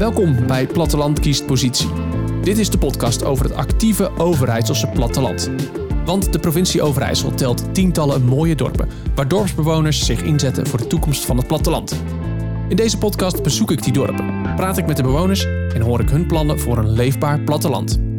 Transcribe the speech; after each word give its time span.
Welkom 0.00 0.46
bij 0.46 0.66
Platteland 0.66 1.20
kiest 1.20 1.46
positie. 1.46 1.88
Dit 2.42 2.58
is 2.58 2.70
de 2.70 2.78
podcast 2.78 3.24
over 3.24 3.44
het 3.44 3.54
actieve 3.54 4.10
Overijsselse 4.18 4.86
platteland. 4.86 5.50
Want 6.04 6.32
de 6.32 6.38
provincie 6.38 6.82
Overijssel 6.82 7.34
telt 7.34 7.74
tientallen 7.74 8.24
mooie 8.24 8.54
dorpen, 8.54 8.88
waar 9.14 9.28
dorpsbewoners 9.28 10.06
zich 10.06 10.22
inzetten 10.22 10.66
voor 10.66 10.78
de 10.78 10.86
toekomst 10.86 11.24
van 11.24 11.36
het 11.36 11.46
platteland. 11.46 12.02
In 12.68 12.76
deze 12.76 12.98
podcast 12.98 13.42
bezoek 13.42 13.70
ik 13.70 13.82
die 13.82 13.92
dorpen, 13.92 14.54
praat 14.56 14.78
ik 14.78 14.86
met 14.86 14.96
de 14.96 15.02
bewoners 15.02 15.44
en 15.74 15.80
hoor 15.80 16.00
ik 16.00 16.08
hun 16.08 16.26
plannen 16.26 16.60
voor 16.60 16.78
een 16.78 16.90
leefbaar 16.90 17.40
platteland. 17.40 18.09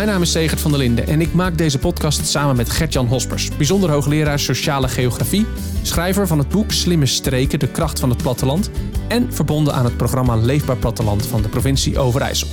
Mijn 0.00 0.12
naam 0.12 0.22
is 0.22 0.32
Segert 0.32 0.60
van 0.60 0.70
der 0.70 0.80
Linden 0.80 1.06
en 1.06 1.20
ik 1.20 1.34
maak 1.34 1.58
deze 1.58 1.78
podcast 1.78 2.26
samen 2.26 2.56
met 2.56 2.70
Gertjan 2.70 3.06
Hospers, 3.06 3.56
bijzonder 3.56 3.90
hoogleraar 3.90 4.38
sociale 4.38 4.88
geografie, 4.88 5.46
schrijver 5.82 6.26
van 6.26 6.38
het 6.38 6.48
boek 6.48 6.72
Slimme 6.72 7.06
Streken, 7.06 7.58
de 7.58 7.68
kracht 7.68 8.00
van 8.00 8.10
het 8.10 8.22
platteland 8.22 8.70
en 9.08 9.32
verbonden 9.32 9.74
aan 9.74 9.84
het 9.84 9.96
programma 9.96 10.36
Leefbaar 10.36 10.76
Platteland 10.76 11.26
van 11.26 11.42
de 11.42 11.48
provincie 11.48 11.98
Overijssel. 11.98 12.48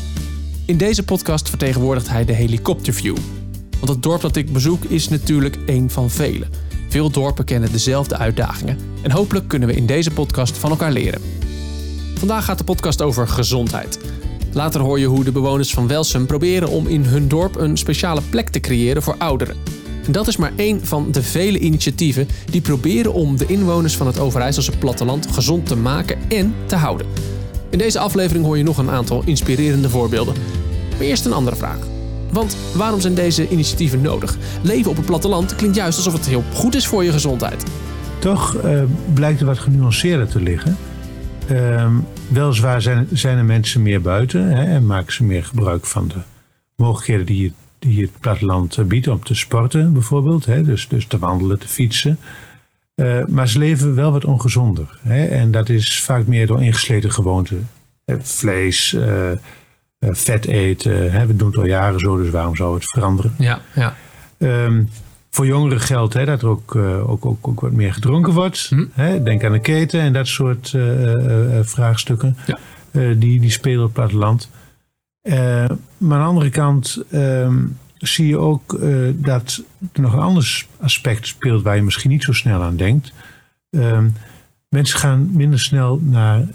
In 0.65 0.77
deze 0.77 1.03
podcast 1.03 1.49
vertegenwoordigt 1.49 2.09
hij 2.09 2.25
de 2.25 2.33
helikopterview. 2.33 3.17
Want 3.79 3.89
het 3.89 4.03
dorp 4.03 4.21
dat 4.21 4.35
ik 4.35 4.53
bezoek 4.53 4.83
is 4.83 5.09
natuurlijk 5.09 5.57
één 5.65 5.89
van 5.89 6.09
vele. 6.09 6.47
Veel 6.89 7.09
dorpen 7.09 7.45
kennen 7.45 7.71
dezelfde 7.71 8.17
uitdagingen 8.17 8.77
en 9.01 9.11
hopelijk 9.11 9.47
kunnen 9.47 9.67
we 9.67 9.75
in 9.75 9.85
deze 9.85 10.11
podcast 10.11 10.57
van 10.57 10.69
elkaar 10.69 10.91
leren. 10.91 11.21
Vandaag 12.15 12.45
gaat 12.45 12.57
de 12.57 12.63
podcast 12.63 13.01
over 13.01 13.27
gezondheid. 13.27 13.99
Later 14.57 14.81
hoor 14.81 14.99
je 14.99 15.05
hoe 15.05 15.23
de 15.23 15.31
bewoners 15.31 15.73
van 15.73 15.87
Welsum 15.87 16.25
proberen 16.25 16.69
om 16.69 16.87
in 16.87 17.03
hun 17.03 17.27
dorp 17.27 17.55
een 17.55 17.77
speciale 17.77 18.21
plek 18.29 18.49
te 18.49 18.59
creëren 18.59 19.03
voor 19.03 19.15
ouderen. 19.17 19.55
En 20.05 20.11
dat 20.11 20.27
is 20.27 20.37
maar 20.37 20.51
één 20.55 20.85
van 20.85 21.11
de 21.11 21.23
vele 21.23 21.59
initiatieven 21.59 22.27
die 22.51 22.61
proberen 22.61 23.13
om 23.13 23.37
de 23.37 23.45
inwoners 23.45 23.97
van 23.97 24.07
het 24.07 24.19
Overijsselse 24.19 24.77
platteland 24.77 25.27
gezond 25.31 25.65
te 25.65 25.75
maken 25.75 26.17
en 26.27 26.55
te 26.65 26.75
houden. 26.75 27.07
In 27.69 27.77
deze 27.77 27.99
aflevering 27.99 28.45
hoor 28.45 28.57
je 28.57 28.63
nog 28.63 28.77
een 28.77 28.89
aantal 28.89 29.21
inspirerende 29.25 29.89
voorbeelden. 29.89 30.35
Maar 30.89 31.05
eerst 31.05 31.25
een 31.25 31.33
andere 31.33 31.55
vraag. 31.55 31.79
Want 32.31 32.57
waarom 32.73 32.99
zijn 32.99 33.13
deze 33.13 33.49
initiatieven 33.49 34.01
nodig? 34.01 34.37
Leven 34.61 34.91
op 34.91 34.97
het 34.97 35.05
platteland 35.05 35.55
klinkt 35.55 35.75
juist 35.75 35.97
alsof 35.97 36.13
het 36.13 36.27
heel 36.27 36.43
goed 36.53 36.75
is 36.75 36.87
voor 36.87 37.03
je 37.03 37.11
gezondheid. 37.11 37.63
Toch 38.19 38.63
uh, 38.65 38.81
blijkt 39.13 39.39
er 39.39 39.45
wat 39.45 39.59
genuanceerder 39.59 40.27
te 40.27 40.41
liggen. 40.41 40.77
Uh, 41.51 41.95
weliswaar 42.27 42.81
zijn, 42.81 43.07
zijn 43.11 43.37
er 43.37 43.45
mensen 43.45 43.81
meer 43.81 44.01
buiten 44.01 44.47
hè, 44.47 44.63
en 44.63 44.85
maken 44.85 45.13
ze 45.13 45.23
meer 45.23 45.43
gebruik 45.43 45.85
van 45.85 46.07
de 46.07 46.19
mogelijkheden 46.75 47.25
die, 47.25 47.53
die 47.79 48.01
het 48.01 48.11
platteland 48.19 48.87
biedt 48.87 49.07
om 49.07 49.23
te 49.23 49.35
sporten, 49.35 49.93
bijvoorbeeld. 49.93 50.45
Hè, 50.45 50.63
dus, 50.63 50.87
dus 50.87 51.05
te 51.05 51.17
wandelen, 51.17 51.59
te 51.59 51.67
fietsen. 51.67 52.19
Uh, 52.95 53.25
maar 53.25 53.47
ze 53.47 53.59
leven 53.59 53.95
wel 53.95 54.11
wat 54.11 54.25
ongezonder. 54.25 54.99
Hè, 55.01 55.25
en 55.25 55.51
dat 55.51 55.69
is 55.69 56.01
vaak 56.01 56.27
meer 56.27 56.47
door 56.47 56.63
ingesleten 56.63 57.11
gewoonten. 57.11 57.69
Vlees, 58.19 58.93
uh, 58.93 59.31
vet 59.99 60.45
eten. 60.45 61.11
Hè, 61.11 61.25
we 61.25 61.35
doen 61.35 61.47
het 61.47 61.57
al 61.57 61.65
jaren 61.65 61.99
zo, 61.99 62.17
dus 62.17 62.29
waarom 62.29 62.55
zou 62.55 62.75
het 62.75 62.89
veranderen? 62.89 63.33
Ja, 63.37 63.61
ja. 63.75 63.95
Um, 64.37 64.89
voor 65.37 65.45
jongeren 65.45 65.79
geldt 65.79 66.13
hè, 66.13 66.25
dat 66.25 66.41
er 66.41 66.47
ook, 66.47 66.75
uh, 66.75 67.09
ook, 67.09 67.25
ook, 67.25 67.47
ook, 67.47 67.59
wat 67.59 67.71
meer 67.71 67.93
gedronken 67.93 68.33
wordt. 68.33 68.67
Hm. 68.69 68.85
Hè, 68.91 69.23
denk 69.23 69.43
aan 69.43 69.51
de 69.51 69.59
keten 69.59 69.99
en 69.99 70.13
dat 70.13 70.27
soort 70.27 70.73
uh, 70.75 71.13
uh, 71.13 71.59
vraagstukken. 71.61 72.37
Ja. 72.45 72.57
die, 73.13 73.39
die 73.39 73.49
spelen 73.49 73.79
op 73.79 73.83
het 73.83 73.93
platteland. 73.93 74.49
maar 75.97 76.19
aan 76.19 76.19
de 76.19 76.27
andere 76.27 76.49
kant 76.49 77.03
um, 77.13 77.77
zie 77.97 78.27
je 78.27 78.37
ook 78.37 78.79
dat 79.13 79.63
er 79.93 80.01
nog 80.01 80.13
een 80.13 80.19
ander 80.19 80.65
aspect 80.79 81.27
speelt 81.27 81.63
waar 81.63 81.75
je 81.75 81.81
misschien 81.81 82.09
niet 82.09 82.23
zo 82.23 82.33
snel 82.33 82.61
aan 82.61 82.75
denkt. 82.75 83.13
Um, 83.69 84.13
mensen 84.69 84.99
gaan 84.99 85.29
minder 85.31 85.59
snel 85.59 85.99
naar, 86.03 86.45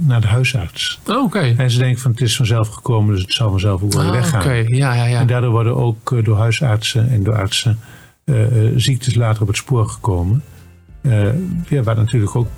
naar 0.00 0.20
de 0.20 0.26
huisarts. 0.26 1.00
Oh, 1.06 1.24
okay. 1.24 1.54
En 1.56 1.70
ze 1.70 1.78
denken 1.78 2.00
van 2.00 2.10
het 2.10 2.20
is 2.20 2.36
vanzelf 2.36 2.68
gekomen, 2.68 3.14
dus 3.14 3.22
het 3.22 3.32
zal 3.32 3.50
vanzelf 3.50 3.82
ook 3.82 3.92
wel 3.92 4.06
oh, 4.06 4.10
weggaan. 4.10 4.40
Okay. 4.40 4.66
Ja, 4.66 4.94
ja, 4.94 5.04
ja. 5.04 5.20
En 5.20 5.26
daardoor 5.26 5.50
worden 5.50 5.76
ook 5.76 6.24
door 6.24 6.36
huisartsen 6.36 7.08
en 7.08 7.22
door 7.22 7.36
artsen 7.36 7.78
ziektes 8.76 9.14
later 9.14 9.42
op 9.42 9.48
het 9.48 9.56
spoor 9.56 9.88
gekomen. 9.88 10.42
Ja, 11.68 11.82
waar 11.82 11.96
natuurlijk 11.96 12.36
ook 12.36 12.50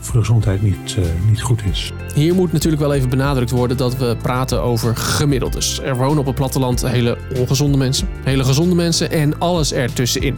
voor 0.00 0.12
de 0.12 0.18
gezondheid 0.18 0.62
niet, 0.62 0.96
niet 1.28 1.42
goed 1.42 1.62
is. 1.70 1.92
Hier 2.14 2.34
moet 2.34 2.52
natuurlijk 2.52 2.82
wel 2.82 2.92
even 2.94 3.08
benadrukt 3.08 3.50
worden 3.50 3.76
dat 3.76 3.96
we 3.96 4.16
praten 4.22 4.62
over 4.62 4.96
gemiddeldes. 4.96 5.80
Er 5.80 5.96
wonen 5.96 6.18
op 6.18 6.26
het 6.26 6.34
platteland 6.34 6.86
hele 6.86 7.18
ongezonde 7.36 7.78
mensen, 7.78 8.08
hele 8.24 8.44
gezonde 8.44 8.74
mensen 8.74 9.10
en 9.10 9.38
alles 9.38 9.72
ertussenin. 9.72 10.36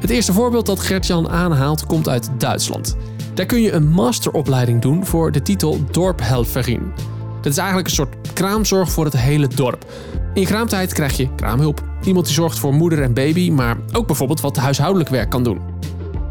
Het 0.00 0.10
eerste 0.10 0.32
voorbeeld 0.32 0.66
dat 0.66 0.80
Gertjan 0.80 1.28
aanhaalt 1.28 1.86
komt 1.86 2.08
uit 2.08 2.30
Duitsland. 2.38 2.96
Daar 3.34 3.46
kun 3.46 3.62
je 3.62 3.72
een 3.72 3.88
masteropleiding 3.88 4.82
doen 4.82 5.06
voor 5.06 5.32
de 5.32 5.42
titel 5.42 5.80
Dorphelferin. 5.90 6.92
Dat 7.44 7.52
is 7.52 7.58
eigenlijk 7.58 7.88
een 7.88 7.94
soort 7.94 8.32
kraamzorg 8.32 8.90
voor 8.90 9.04
het 9.04 9.16
hele 9.16 9.48
dorp. 9.48 9.86
In 10.34 10.44
kraamtijd 10.44 10.92
krijg 10.92 11.16
je 11.16 11.34
kraamhulp. 11.34 11.82
Iemand 12.04 12.26
die 12.26 12.34
zorgt 12.34 12.58
voor 12.58 12.74
moeder 12.74 13.02
en 13.02 13.14
baby, 13.14 13.50
maar 13.50 13.76
ook 13.92 14.06
bijvoorbeeld 14.06 14.40
wat 14.40 14.56
huishoudelijk 14.56 15.10
werk 15.10 15.30
kan 15.30 15.44
doen. 15.44 15.60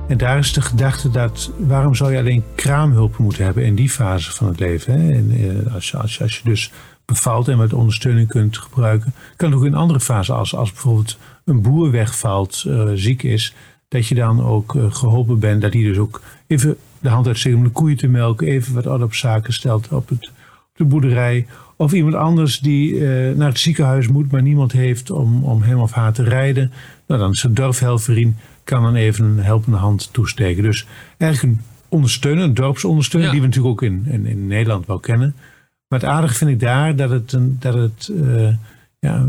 En 0.07 0.17
daar 0.17 0.37
is 0.37 0.53
de 0.53 0.61
gedachte 0.61 1.09
dat 1.09 1.51
waarom 1.57 1.95
zou 1.95 2.11
je 2.11 2.17
alleen 2.17 2.43
kraamhulp 2.55 3.17
moeten 3.17 3.43
hebben 3.43 3.65
in 3.65 3.75
die 3.75 3.89
fase 3.89 4.31
van 4.31 4.47
het 4.47 4.59
leven? 4.59 4.93
Hè? 4.93 5.13
En, 5.13 5.31
eh, 5.31 5.73
als, 5.73 5.89
je, 5.89 5.97
als, 5.97 6.21
als 6.21 6.37
je 6.37 6.41
dus 6.43 6.71
bevalt 7.05 7.47
en 7.47 7.57
wat 7.57 7.73
ondersteuning 7.73 8.27
kunt 8.27 8.57
gebruiken, 8.57 9.13
kan 9.35 9.49
het 9.49 9.59
ook 9.59 9.65
in 9.65 9.75
andere 9.75 9.99
fasen, 9.99 10.35
als, 10.35 10.55
als 10.55 10.71
bijvoorbeeld 10.71 11.17
een 11.45 11.61
boer 11.61 11.91
wegvalt, 11.91 12.63
uh, 12.67 12.89
ziek 12.93 13.23
is, 13.23 13.55
dat 13.87 14.07
je 14.07 14.15
dan 14.15 14.45
ook 14.45 14.73
uh, 14.73 14.83
geholpen 14.89 15.39
bent, 15.39 15.61
dat 15.61 15.73
hij 15.73 15.81
dus 15.81 15.97
ook 15.97 16.21
even 16.47 16.77
de 16.99 17.09
hand 17.09 17.27
uitsteekt 17.27 17.55
om 17.55 17.63
de 17.63 17.69
koeien 17.69 17.97
te 17.97 18.07
melken, 18.07 18.47
even 18.47 18.73
wat 18.73 19.01
op 19.01 19.13
zaken 19.13 19.53
stelt 19.53 19.87
op, 19.87 20.09
het, 20.09 20.31
de 20.73 20.83
boerderij 20.83 21.45
of 21.75 21.93
iemand 21.93 22.15
anders 22.15 22.59
die 22.59 22.93
uh, 22.93 23.35
naar 23.35 23.47
het 23.47 23.59
ziekenhuis 23.59 24.07
moet, 24.07 24.31
maar 24.31 24.41
niemand 24.41 24.71
heeft 24.71 25.11
om, 25.11 25.43
om 25.43 25.61
hem 25.61 25.79
of 25.79 25.91
haar 25.91 26.13
te 26.13 26.23
rijden. 26.23 26.71
Nou, 27.07 27.19
dan 27.19 27.31
is 27.31 27.41
de 27.41 27.53
dorpshelferien 27.53 28.37
kan 28.63 28.83
dan 28.83 28.95
even 28.95 29.25
een 29.25 29.39
helpende 29.39 29.77
hand 29.77 30.13
toesteken. 30.13 30.63
Dus 30.63 30.87
eigenlijk 31.17 31.53
een 31.53 31.65
ondersteuner, 31.89 32.43
een 32.43 32.53
dorpsondersteuner, 32.53 33.31
die 33.31 33.39
we 33.39 33.45
natuurlijk 33.45 33.73
ook 33.73 33.81
in, 33.81 34.05
in, 34.07 34.25
in, 34.25 34.47
Nederland 34.47 34.85
wel 34.85 34.99
kennen. 34.99 35.35
Maar 35.87 35.99
het 35.99 36.09
aardige 36.09 36.33
vind 36.33 36.49
ik 36.49 36.59
daar 36.59 36.95
dat 36.95 37.09
het, 37.09 37.33
een, 37.33 37.57
dat 37.59 37.73
het 37.73 38.09
uh, 38.11 38.53
ja, 38.99 39.25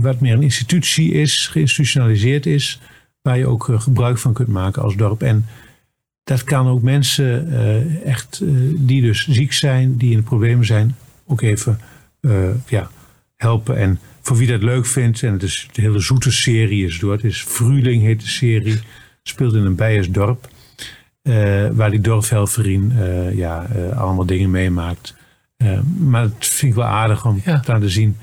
wat 0.00 0.20
meer 0.20 0.34
een 0.34 0.42
institutie 0.42 1.12
is, 1.12 1.46
geïnstitutionaliseerd 1.46 2.46
is, 2.46 2.80
waar 3.22 3.38
je 3.38 3.46
ook 3.46 3.68
gebruik 3.70 4.18
van 4.18 4.32
kunt 4.32 4.48
maken 4.48 4.82
als 4.82 4.96
dorp. 4.96 5.22
En 5.22 5.44
dat 6.26 6.44
kan 6.44 6.68
ook 6.68 6.82
mensen 6.82 7.48
uh, 7.48 8.06
echt, 8.06 8.42
die 8.76 9.02
dus 9.02 9.28
ziek 9.28 9.52
zijn, 9.52 9.96
die 9.96 10.10
in 10.10 10.16
de 10.16 10.22
problemen 10.22 10.66
zijn, 10.66 10.96
ook 11.26 11.40
even 11.40 11.80
uh, 12.20 12.32
ja, 12.66 12.90
helpen. 13.36 13.76
En 13.76 13.98
voor 14.20 14.36
wie 14.36 14.46
dat 14.46 14.62
leuk 14.62 14.86
vindt, 14.86 15.22
en 15.22 15.32
het 15.32 15.42
is 15.42 15.68
een 15.72 15.82
hele 15.82 15.98
zoete 15.98 16.32
serie 16.32 16.86
is 16.86 16.98
door. 16.98 17.12
Het 17.12 17.24
is 17.24 17.42
Fruling 17.42 18.02
heet 18.02 18.20
de 18.20 18.26
serie. 18.26 18.80
Speelt 19.22 19.54
in 19.54 19.64
een 19.64 19.74
Bijersdorp. 19.74 20.48
Waar 21.72 21.90
die 21.90 22.00
dorpshelferien 22.00 22.92
uh, 22.98 23.36
ja, 23.36 23.66
allemaal 23.94 24.26
dingen 24.26 24.50
meemaakt. 24.50 25.14
maar 25.98 26.22
het 26.22 26.46
vind 26.46 26.72
ik 26.72 26.78
wel 26.78 26.88
aardig 26.88 27.26
om 27.26 27.40
ja. 27.44 27.60
te 27.60 27.72
laten 27.72 27.90
zien 27.90 28.16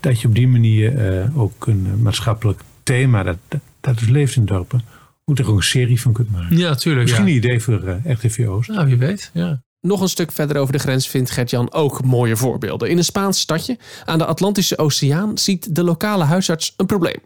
dat 0.00 0.20
je 0.20 0.28
op 0.28 0.34
die 0.34 0.48
manier 0.48 0.92
ook 1.36 1.66
een 1.66 2.02
maatschappelijk 2.02 2.60
thema, 2.82 3.22
dat, 3.22 3.36
dat, 3.48 3.60
dat 3.80 4.08
leeft 4.08 4.36
in 4.36 4.44
dorpen, 4.44 4.82
hoe 5.28 5.36
er 5.36 5.48
ook 5.48 5.56
een 5.56 5.62
serie 5.62 6.00
van 6.00 6.12
kunt 6.12 6.30
maken. 6.30 6.56
Ja, 6.56 6.74
tuurlijk. 6.74 7.04
Misschien 7.04 7.26
ja. 7.26 7.30
een 7.32 7.36
idee 7.36 7.60
voor 7.60 7.82
uh, 7.82 7.94
RTVO's. 8.04 8.66
Nou, 8.66 8.86
wie 8.86 8.96
weet. 8.96 9.30
Ja. 9.34 9.62
Nog 9.80 10.00
een 10.00 10.08
stuk 10.08 10.32
verder 10.32 10.56
over 10.56 10.72
de 10.72 10.78
grens 10.78 11.08
vindt 11.08 11.30
Gertjan 11.30 11.72
ook 11.72 12.04
mooie 12.04 12.36
voorbeelden. 12.36 12.90
In 12.90 12.98
een 12.98 13.04
Spaans 13.04 13.40
stadje 13.40 13.78
aan 14.04 14.18
de 14.18 14.24
Atlantische 14.24 14.78
Oceaan 14.78 15.38
ziet 15.38 15.74
de 15.74 15.82
lokale 15.82 16.24
huisarts 16.24 16.74
een 16.76 16.86
probleem. 16.86 17.16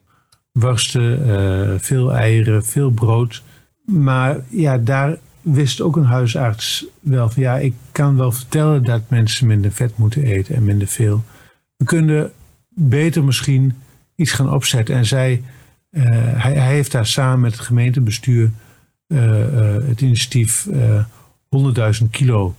Worsten, 0.52 1.28
uh, 1.28 1.74
veel 1.78 2.12
eieren, 2.12 2.64
veel 2.64 2.90
brood. 2.90 3.42
Maar 3.84 4.40
ja, 4.48 4.78
daar 4.78 5.18
wist 5.40 5.80
ook 5.80 5.96
een 5.96 6.04
huisarts 6.04 6.86
wel 7.00 7.30
van 7.30 7.42
ja, 7.42 7.58
ik 7.58 7.74
kan 7.92 8.16
wel 8.16 8.32
vertellen 8.32 8.84
dat 8.84 9.02
mensen 9.08 9.46
minder 9.46 9.72
vet 9.72 9.96
moeten 9.96 10.22
eten 10.22 10.54
en 10.54 10.64
minder 10.64 10.88
veel. 10.88 11.24
We 11.76 11.84
kunnen 11.84 12.32
beter 12.68 13.24
misschien 13.24 13.74
iets 14.14 14.32
gaan 14.32 14.52
opzetten. 14.52 14.94
En 14.94 15.06
zij, 15.06 15.42
hij, 16.00 16.52
hij, 16.52 16.74
heeft 16.74 16.92
daar 16.92 17.06
samen 17.06 17.40
met 17.40 17.52
het 17.52 17.60
gemeentebestuur 17.60 18.50
uh, 19.08 19.20
het 19.86 20.00
initiatief 20.00 20.68
100.000 22.00 22.10
kilo 22.10 22.54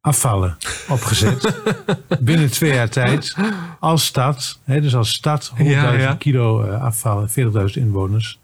afvallen 0.00 0.56
opgezet. 0.88 1.62
binnen 2.20 2.50
twee 2.50 2.74
jaar 2.74 2.88
tijd. 2.88 3.36
Als 3.80 4.04
stad, 4.04 4.58
hè, 4.64 4.80
dus 4.80 4.94
als 4.94 5.12
stad 5.12 5.52
100.000 5.58 5.64
ja, 5.64 5.92
ja. 5.92 6.14
kilo 6.14 6.62
afvallen, 6.70 7.28
40.000 7.28 7.34
inwoners. 7.72 8.38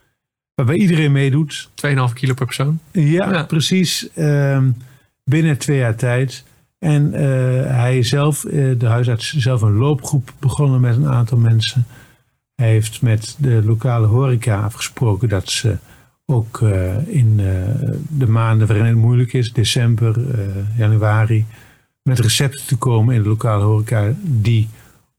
Waarbij 0.54 0.76
iedereen 0.76 1.12
meedoet. 1.12 1.68
2,5 1.68 2.12
kilo 2.12 2.34
per 2.34 2.46
persoon. 2.46 2.78
Ja, 2.92 3.32
ja. 3.32 3.42
precies. 3.42 4.08
Um, 4.16 4.76
binnen 5.24 5.58
twee 5.58 5.78
jaar 5.78 5.96
tijd. 5.96 6.44
En 6.78 7.10
uh, 7.14 7.20
hij 7.66 8.02
zelf, 8.02 8.44
uh, 8.44 8.78
de 8.78 8.86
huisarts, 8.86 9.36
zelf 9.36 9.62
een 9.62 9.76
loopgroep 9.76 10.32
begonnen 10.38 10.80
met 10.80 10.96
een 10.96 11.08
aantal 11.08 11.38
mensen. 11.38 11.86
Hij 12.56 12.68
heeft 12.68 13.02
met 13.02 13.36
de 13.38 13.62
lokale 13.64 14.06
horeca 14.06 14.60
afgesproken 14.60 15.28
dat 15.28 15.50
ze 15.50 15.76
ook 16.26 16.60
in 17.06 17.36
de 18.08 18.26
maanden 18.26 18.66
waarin 18.66 18.86
het 18.86 18.96
moeilijk 18.96 19.32
is, 19.32 19.52
december, 19.52 20.20
januari, 20.76 21.44
met 22.02 22.18
recepten 22.18 22.66
te 22.66 22.76
komen 22.76 23.14
in 23.14 23.22
de 23.22 23.28
lokale 23.28 23.64
horeca 23.64 24.14
die 24.22 24.68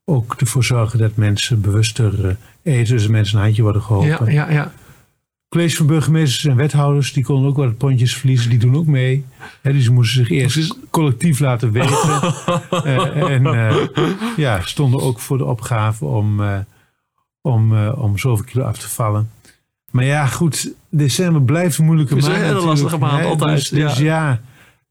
ook 0.06 0.36
ervoor 0.38 0.64
zorgen 0.64 1.00
dat 1.00 1.16
mensen 1.16 1.62
bewuster 1.62 2.38
eten, 2.64 2.96
dus 2.96 3.08
mensen 3.08 3.38
een 3.38 3.44
handje 3.44 3.62
worden 3.62 3.82
geholpen. 3.82 4.32
Ja, 4.34 4.50
ja, 4.50 4.52
ja. 4.52 4.72
College 5.50 5.76
van 5.76 5.88
burgemeesters 5.88 6.46
en 6.46 6.56
wethouders, 6.56 7.14
die 7.14 7.24
konden 7.24 7.50
ook 7.50 7.56
wel 7.56 7.66
het 7.66 7.78
pondjes 7.78 8.16
verliezen, 8.16 8.50
die 8.50 8.60
doen 8.60 8.76
ook 8.76 8.86
mee. 8.86 9.26
He, 9.62 9.72
dus 9.72 9.84
ze 9.84 9.92
moesten 9.92 10.26
zich 10.26 10.30
eerst 10.30 10.78
collectief 10.90 11.40
laten 11.40 11.72
weten. 11.72 12.34
en 13.34 13.44
ja, 14.38 14.62
stonden 14.62 15.02
ook 15.02 15.20
voor 15.20 15.38
de 15.38 15.46
opgave 15.46 16.06
om, 16.06 16.42
uh, 17.44 17.52
om, 17.54 17.78
om 17.88 18.18
zoveel 18.18 18.46
kilo 18.46 18.64
af 18.66 18.78
te 18.78 18.90
vallen. 18.90 19.30
Maar 19.92 20.04
ja, 20.06 20.26
goed, 20.26 20.74
december 20.90 21.42
blijft 21.42 21.78
een 21.78 21.86
moeilijke 21.86 22.14
maand. 22.16 22.26
Het 22.28 22.36
is 22.36 22.42
een 22.42 22.48
hele 22.48 22.66
lastige 22.66 22.98
maand, 22.98 23.26
altijd. 23.26 23.58
Dus, 23.58 23.70
dus 23.70 23.98
ja. 23.98 24.42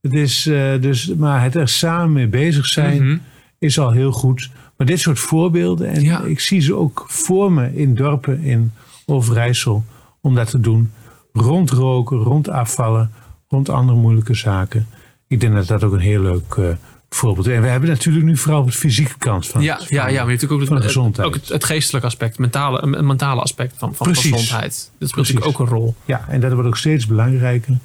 het 0.01 0.13
is, 0.13 0.43
dus, 0.81 1.13
maar 1.15 1.43
het 1.43 1.55
er 1.55 1.67
samen 1.67 2.11
mee 2.11 2.27
bezig 2.27 2.65
zijn 2.65 3.03
Mhm. 3.07 3.17
is 3.59 3.79
al 3.79 3.91
heel 3.91 4.11
goed. 4.11 4.49
Maar 4.77 4.87
dit 4.87 4.99
soort 4.99 5.19
voorbeelden, 5.19 5.87
en 5.87 6.01
Ja. 6.01 6.21
ik 6.21 6.39
zie 6.39 6.61
ze 6.61 6.75
ook 6.75 7.05
voor 7.07 7.51
me 7.51 7.75
in 7.75 7.95
dorpen 7.95 8.41
in 8.41 8.71
Overijssel 9.05 9.83
om 10.21 10.35
dat 10.35 10.49
te 10.49 10.59
doen. 10.59 10.91
Rond 11.33 11.71
roken, 11.71 12.17
rond 12.17 12.49
afvallen, 12.49 13.11
rond 13.47 13.69
andere 13.69 13.97
moeilijke 13.97 14.33
zaken. 14.33 14.87
Ik 15.27 15.39
denk 15.39 15.53
dat 15.53 15.67
dat 15.67 15.83
ook 15.83 15.93
een 15.93 15.99
heel 15.99 16.21
leuk 16.21 16.53
eh, 16.57 16.65
voorbeeld. 17.09 17.47
En 17.47 17.61
we 17.61 17.67
hebben 17.67 17.89
natuurlijk 17.89 18.25
nu 18.25 18.37
vooral 18.37 18.65
de 18.65 18.71
fysieke 18.71 19.17
kant 19.17 19.47
van, 19.47 19.61
Ja, 19.61 19.77
van- 19.77 19.85
ja, 19.89 19.95
ja, 19.95 20.01
maar 20.01 20.11
je 20.11 20.17
hebt 20.17 20.29
natuurlijk 20.41 20.61
ook, 20.71 20.77
het, 20.77 20.85
gezondheid. 20.85 21.27
ook 21.27 21.33
het, 21.33 21.49
het 21.49 21.63
geestelijke 21.63 22.07
aspect, 22.07 22.37
mentale, 22.37 22.81
een, 22.81 23.05
mentale 23.05 23.41
aspect 23.41 23.73
van, 23.77 23.95
van 23.95 24.05
Precies. 24.07 24.31
gezondheid. 24.31 24.91
Dat 24.99 25.09
speelt 25.09 25.27
natuurlijk 25.27 25.59
ook 25.59 25.67
een 25.67 25.73
rol. 25.73 25.95
Ja, 26.05 26.25
en 26.27 26.39
dat 26.39 26.51
wordt 26.53 26.67
ook 26.67 26.77
steeds 26.77 27.05
belangrijker. 27.05 27.77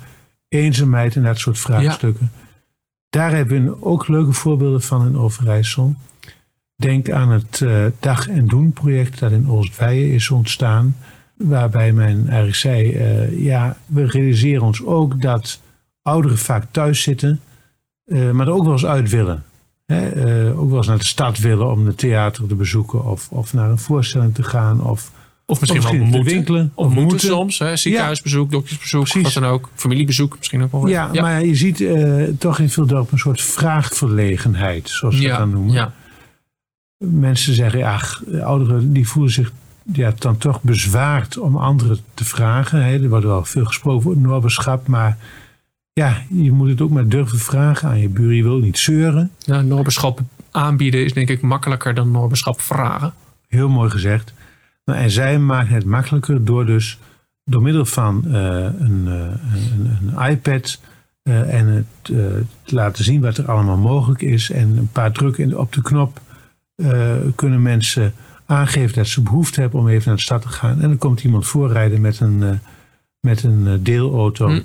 Eenzaamheid 0.48 1.16
en 1.16 1.22
dat 1.22 1.38
soort 1.38 1.58
vraagstukken. 1.58 2.32
Daar 3.10 3.30
hebben 3.34 3.64
we 3.64 3.82
ook 3.82 4.08
leuke 4.08 4.32
voorbeelden 4.32 4.82
van 4.82 5.06
in 5.06 5.16
Overijssel. 5.18 5.94
Denk 6.76 7.10
aan 7.10 7.30
het 7.30 7.60
eh, 7.60 7.84
Dag 8.00 8.28
en 8.28 8.46
Doen 8.46 8.72
project 8.72 9.18
dat 9.18 9.32
in 9.32 9.48
Oostweijen 9.48 10.12
is 10.12 10.30
ontstaan. 10.30 10.96
Waarbij 11.36 11.92
men 11.92 12.22
eigenlijk 12.24 12.54
zei, 12.56 12.92
eh, 12.92 13.44
ja, 13.44 13.76
we 13.86 14.06
realiseren 14.06 14.62
ons 14.62 14.84
ook 14.84 15.20
dat 15.20 15.60
ouderen 16.02 16.38
vaak 16.38 16.64
thuis 16.70 17.02
zitten. 17.02 17.40
Eh, 18.12 18.30
maar 18.30 18.46
er 18.46 18.52
ook 18.52 18.64
wel 18.64 18.72
eens 18.72 18.86
uit 18.86 19.10
willen. 19.10 19.44
Hè, 19.86 20.08
eh, 20.08 20.60
ook 20.60 20.68
wel 20.68 20.78
eens 20.78 20.86
naar 20.86 20.98
de 20.98 21.04
stad 21.04 21.38
willen 21.38 21.70
om 21.70 21.84
de 21.84 21.94
theater 21.94 22.46
te 22.46 22.54
bezoeken. 22.54 23.04
Of, 23.04 23.28
of 23.30 23.52
naar 23.52 23.70
een 23.70 23.78
voorstelling 23.78 24.34
te 24.34 24.42
gaan. 24.42 24.82
Of, 24.84 25.10
Of 25.46 25.60
misschien 25.60 25.82
of 25.82 25.90
wel 25.90 26.00
moeten. 26.00 26.24
winkelen. 26.24 26.72
Of 26.74 26.94
moeten 26.94 27.20
soms, 27.20 27.58
hè, 27.58 27.76
ziekenhuisbezoek, 27.76 28.50
doktersbezoek, 28.50 29.02
Precies. 29.02 29.22
wat 29.22 29.42
dan 29.42 29.52
ook. 29.52 29.70
Familiebezoek 29.74 30.36
misschien 30.38 30.62
ook 30.62 30.72
wel. 30.72 30.86
Ja, 30.86 31.10
maar 31.12 31.44
je 31.44 31.54
ziet 31.54 31.80
eh, 31.80 32.24
toch 32.38 32.58
in 32.58 32.70
veel 32.70 32.86
dorpen 32.86 33.12
een 33.12 33.18
soort 33.18 33.40
vraagverlegenheid, 33.40 34.88
zoals 34.88 35.14
ze 35.16 35.22
dat 35.22 35.30
ja, 35.30 35.38
dan 35.38 35.50
noemen. 35.50 35.72
ja. 35.72 35.92
Mensen 37.04 37.54
zeggen, 37.54 37.78
ja, 37.78 37.92
ach, 37.92 38.22
ouderen 38.42 38.92
die 38.92 39.08
voelen 39.08 39.32
zich 39.32 39.52
ja, 39.92 40.12
dan 40.18 40.36
toch 40.38 40.62
bezwaard 40.62 41.38
om 41.38 41.56
anderen 41.56 41.98
te 42.14 42.24
vragen. 42.24 42.84
Hè. 42.84 43.02
Er 43.02 43.08
wordt 43.08 43.24
wel 43.24 43.44
veel 43.44 43.64
gesproken 43.64 44.10
over 44.10 44.20
noberschap, 44.22 44.86
maar 44.86 45.18
ja, 45.92 46.22
je 46.28 46.52
moet 46.52 46.68
het 46.68 46.80
ook 46.80 46.90
maar 46.90 47.08
durven 47.08 47.38
vragen 47.38 47.88
aan 47.88 48.00
je 48.00 48.08
buren. 48.08 48.36
Je 48.36 48.42
wil 48.42 48.58
niet 48.58 48.78
zeuren. 48.78 49.30
ja, 49.38 49.60
noberschap 49.60 50.20
aanbieden 50.50 51.04
is 51.04 51.12
denk 51.12 51.28
ik 51.28 51.40
makkelijker 51.40 51.94
dan 51.94 52.10
noberschap 52.10 52.60
vragen. 52.60 53.14
Heel 53.48 53.68
mooi 53.68 53.90
gezegd. 53.90 54.34
Nou, 54.84 54.98
en 54.98 55.10
zij 55.10 55.38
maken 55.38 55.74
het 55.74 55.84
makkelijker 55.84 56.44
door 56.44 56.66
dus 56.66 56.98
door 57.44 57.62
middel 57.62 57.84
van 57.84 58.24
eh, 58.26 58.32
een, 58.78 59.04
eh, 59.06 59.54
een, 59.54 59.98
een 60.14 60.30
iPad 60.30 60.80
eh, 61.22 61.54
en 61.54 61.66
het 61.66 61.86
te 62.62 62.74
laten 62.74 63.04
zien 63.04 63.20
wat 63.20 63.36
er 63.36 63.50
allemaal 63.50 63.76
mogelijk 63.76 64.22
is 64.22 64.50
en 64.50 64.76
een 64.76 64.90
paar 64.92 65.12
drukken 65.12 65.58
op 65.58 65.72
de 65.72 65.82
knop 65.82 66.20
kunnen 67.34 67.62
mensen 67.62 68.14
aangeven 68.46 68.94
dat 68.94 69.06
ze 69.06 69.22
behoefte 69.22 69.60
hebben 69.60 69.80
om 69.80 69.88
even 69.88 70.06
naar 70.06 70.16
de 70.16 70.22
stad 70.22 70.42
te 70.42 70.48
gaan. 70.48 70.80
En 70.80 70.88
dan 70.88 70.98
komt 70.98 71.24
iemand 71.24 71.46
voorrijden 71.46 72.00
met 72.00 72.20
een, 72.20 72.60
met 73.20 73.42
een 73.42 73.82
deelauto 73.82 74.48
Hm. 74.48 74.60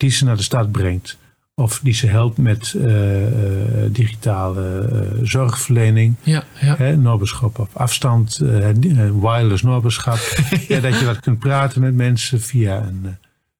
Die 0.00 0.10
ze 0.10 0.24
naar 0.24 0.36
de 0.36 0.42
stad 0.42 0.72
brengt. 0.72 1.18
Of 1.54 1.80
die 1.82 1.92
ze 1.92 2.06
helpt 2.06 2.36
met 2.36 2.74
eh, 2.74 3.26
eh, 3.26 3.92
digitale 3.92 4.88
eh, 4.92 5.18
zorgverlening. 5.22 6.14
Ja, 6.22 6.44
ja. 6.60 6.76
Hè, 6.76 6.96
noberschap 6.96 7.58
op 7.58 7.68
afstand, 7.72 8.40
eh, 8.42 8.68
eh, 8.68 8.74
wireless 9.20 9.62
noberschap. 9.62 10.18
ja, 10.68 10.80
dat 10.80 10.98
je 10.98 11.04
wat 11.04 11.20
kunt 11.20 11.38
praten 11.38 11.80
met 11.80 11.94
mensen 11.94 12.40
via, 12.40 12.82
een, 12.82 13.16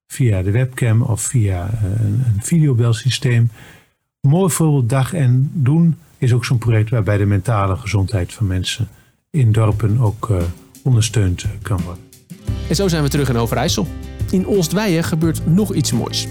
via 0.06 0.42
de 0.42 0.50
webcam 0.50 1.02
of 1.02 1.20
via 1.20 1.70
een, 1.82 2.24
een 2.26 2.42
videobelsysteem. 2.42 3.50
Mooi 4.20 4.50
voorbeeld 4.52 4.88
dag 4.88 5.12
en 5.14 5.50
doen 5.54 5.96
is 6.18 6.32
ook 6.32 6.44
zo'n 6.44 6.58
project 6.58 6.90
waarbij 6.90 7.16
de 7.16 7.26
mentale 7.26 7.76
gezondheid 7.76 8.32
van 8.32 8.46
mensen 8.46 8.88
in 9.30 9.52
dorpen 9.52 9.98
ook 9.98 10.30
eh, 10.30 10.36
ondersteund 10.82 11.44
kan 11.62 11.80
worden. 11.82 12.04
En 12.68 12.74
zo 12.74 12.88
zijn 12.88 13.02
we 13.02 13.08
terug 13.08 13.28
in 13.28 13.36
Overijssel. 13.36 13.86
In 14.30 14.46
Oostweijen 14.46 15.04
gebeurt 15.04 15.46
nog 15.46 15.74
iets 15.74 15.92
moois. 15.92 16.26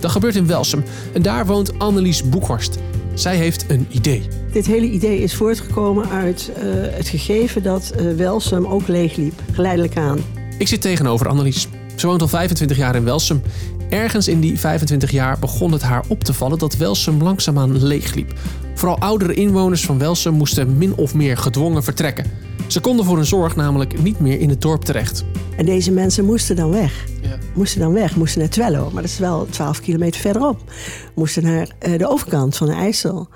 Dat 0.00 0.10
gebeurt 0.10 0.36
in 0.36 0.46
Welsum 0.46 0.84
en 1.12 1.22
daar 1.22 1.46
woont 1.46 1.78
Annelies 1.78 2.28
Boekhorst. 2.28 2.78
Zij 3.14 3.36
heeft 3.36 3.64
een 3.70 3.86
idee. 3.90 4.22
Dit 4.52 4.66
hele 4.66 4.90
idee 4.90 5.22
is 5.22 5.34
voortgekomen 5.34 6.08
uit 6.08 6.50
eh, 6.54 6.62
het 6.96 7.08
gegeven 7.08 7.62
dat 7.62 7.90
eh, 7.90 8.06
Welsum 8.16 8.66
ook 8.66 8.88
leegliep, 8.88 9.42
geleidelijk 9.52 9.96
aan. 9.96 10.18
Ik 10.58 10.68
zit 10.68 10.80
tegenover 10.80 11.28
Annelies. 11.28 11.68
Ze 11.96 12.06
woont 12.06 12.20
al 12.20 12.28
25 12.28 12.76
jaar 12.76 12.94
in 12.94 13.04
Welsum. 13.04 13.42
Ergens 13.88 14.28
in 14.28 14.40
die 14.40 14.58
25 14.58 15.10
jaar 15.10 15.38
begon 15.38 15.72
het 15.72 15.82
haar 15.82 16.04
op 16.08 16.24
te 16.24 16.32
vallen 16.32 16.58
dat 16.58 16.76
Welsum 16.76 17.22
langzaamaan 17.22 17.84
leegliep. 17.84 18.32
Vooral 18.74 18.98
oudere 18.98 19.34
inwoners 19.34 19.84
van 19.84 19.98
Welsum 19.98 20.34
moesten 20.34 20.78
min 20.78 20.94
of 20.94 21.14
meer 21.14 21.36
gedwongen 21.36 21.82
vertrekken. 21.82 22.26
Ze 22.66 22.80
konden 22.80 23.04
voor 23.04 23.16
hun 23.16 23.26
zorg 23.26 23.56
namelijk 23.56 24.02
niet 24.02 24.20
meer 24.20 24.40
in 24.40 24.48
het 24.48 24.60
dorp 24.60 24.84
terecht. 24.84 25.24
En 25.56 25.64
deze 25.64 25.92
mensen 25.92 26.24
moesten 26.24 26.56
dan 26.56 26.70
weg. 26.70 27.06
Ja. 27.22 27.38
Moesten 27.54 27.80
dan 27.80 27.92
weg, 27.92 28.16
moesten 28.16 28.40
naar 28.40 28.50
Twello, 28.50 28.90
maar 28.90 29.02
dat 29.02 29.10
is 29.10 29.18
wel 29.18 29.46
12 29.46 29.80
kilometer 29.80 30.20
verderop. 30.20 30.72
Moesten 31.14 31.42
naar 31.42 31.68
eh, 31.78 31.98
de 31.98 32.08
overkant 32.08 32.56
van 32.56 32.66
de 32.66 32.72
IJssel. 32.72 33.28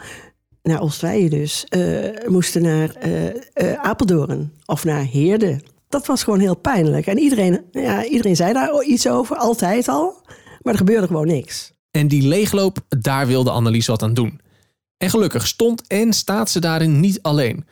Naar 0.62 0.80
Oostweijen 0.80 1.30
dus. 1.30 1.64
Eh, 1.64 2.28
moesten 2.28 2.62
naar 2.62 2.94
eh, 2.94 3.26
eh, 3.28 3.80
Apeldoorn 3.82 4.52
of 4.66 4.84
naar 4.84 5.04
Heerde. 5.04 5.60
Dat 5.88 6.06
was 6.06 6.24
gewoon 6.24 6.40
heel 6.40 6.56
pijnlijk. 6.56 7.06
En 7.06 7.18
iedereen, 7.18 7.64
ja, 7.70 8.04
iedereen 8.04 8.36
zei 8.36 8.52
daar 8.52 8.82
iets 8.82 9.08
over, 9.08 9.36
altijd 9.36 9.88
al. 9.88 10.22
Maar 10.62 10.72
er 10.72 10.78
gebeurde 10.78 11.06
gewoon 11.06 11.26
niks. 11.26 11.72
En 11.90 12.08
die 12.08 12.28
leegloop, 12.28 12.78
daar 12.88 13.26
wilde 13.26 13.50
Annelies 13.50 13.86
wat 13.86 14.02
aan 14.02 14.14
doen. 14.14 14.40
En 14.96 15.10
gelukkig 15.10 15.46
stond 15.46 15.86
en 15.86 16.12
staat 16.12 16.50
ze 16.50 16.60
daarin 16.60 17.00
niet 17.00 17.22
alleen. 17.22 17.64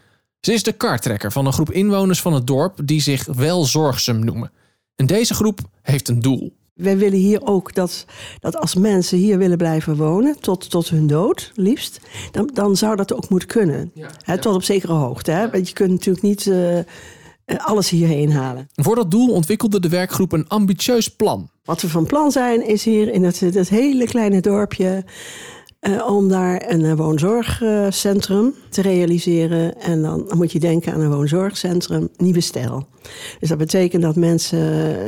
Ze 0.45 0.53
is 0.53 0.63
de 0.63 0.73
kartrekker 0.73 1.33
van 1.33 1.47
een 1.47 1.53
groep 1.53 1.71
inwoners 1.71 2.21
van 2.21 2.33
het 2.33 2.47
dorp 2.47 2.81
die 2.85 3.01
zich 3.01 3.27
wel 3.27 3.65
zorgzaam 3.65 4.25
noemen. 4.25 4.51
En 4.97 5.07
deze 5.07 5.35
groep 5.35 5.59
heeft 5.83 6.09
een 6.09 6.21
doel. 6.21 6.57
Wij 6.75 6.99
willen 6.99 7.19
hier 7.19 7.47
ook 7.47 7.75
dat, 7.75 8.07
dat 8.41 8.57
als 8.57 8.75
mensen 8.75 9.19
hier 9.19 9.39
willen 9.39 9.57
blijven 9.57 9.97
wonen, 9.97 10.41
tot, 10.41 10.71
tot 10.71 10.89
hun 10.89 11.07
dood 11.07 11.53
liefst, 11.55 12.01
dan, 12.31 12.51
dan 12.55 12.77
zou 12.77 12.97
dat 12.97 13.15
ook 13.15 13.29
moeten 13.29 13.49
kunnen. 13.49 13.93
Hè, 14.23 14.39
tot 14.39 14.55
op 14.55 14.63
zekere 14.63 14.93
hoogte. 14.93 15.31
Hè? 15.31 15.51
Want 15.51 15.69
je 15.69 15.75
kunt 15.75 15.91
natuurlijk 15.91 16.25
niet 16.25 16.47
eh, 16.47 16.79
alles 17.57 17.89
hierheen 17.89 18.33
halen. 18.33 18.69
Voor 18.75 18.95
dat 18.95 19.11
doel 19.11 19.33
ontwikkelde 19.33 19.81
de 19.81 19.89
werkgroep 19.89 20.33
een 20.33 20.49
ambitieus 20.49 21.09
plan. 21.09 21.51
Wat 21.65 21.81
we 21.81 21.89
van 21.89 22.07
plan 22.07 22.31
zijn, 22.31 22.67
is 22.67 22.85
hier 22.85 23.13
in 23.13 23.25
het, 23.25 23.41
het 23.41 23.69
hele 23.69 24.05
kleine 24.07 24.41
dorpje. 24.41 25.05
Eh, 25.85 26.07
om 26.07 26.29
daar 26.29 26.65
een 26.69 26.85
eh, 26.85 26.93
woonzorgcentrum 26.93 28.55
te 28.69 28.83
realiseren. 28.83 29.81
En 29.81 30.03
dan 30.03 30.31
moet 30.35 30.53
je 30.53 30.59
denken 30.61 30.93
aan 30.93 31.01
een 31.01 31.11
woonzorgcentrum 31.11 32.09
Nieuwe 32.17 32.41
Stijl. 32.41 32.87
Dus 33.41 33.49
dat 33.49 33.59
betekent 33.59 34.03
dat 34.03 34.17
mensen 34.17 34.59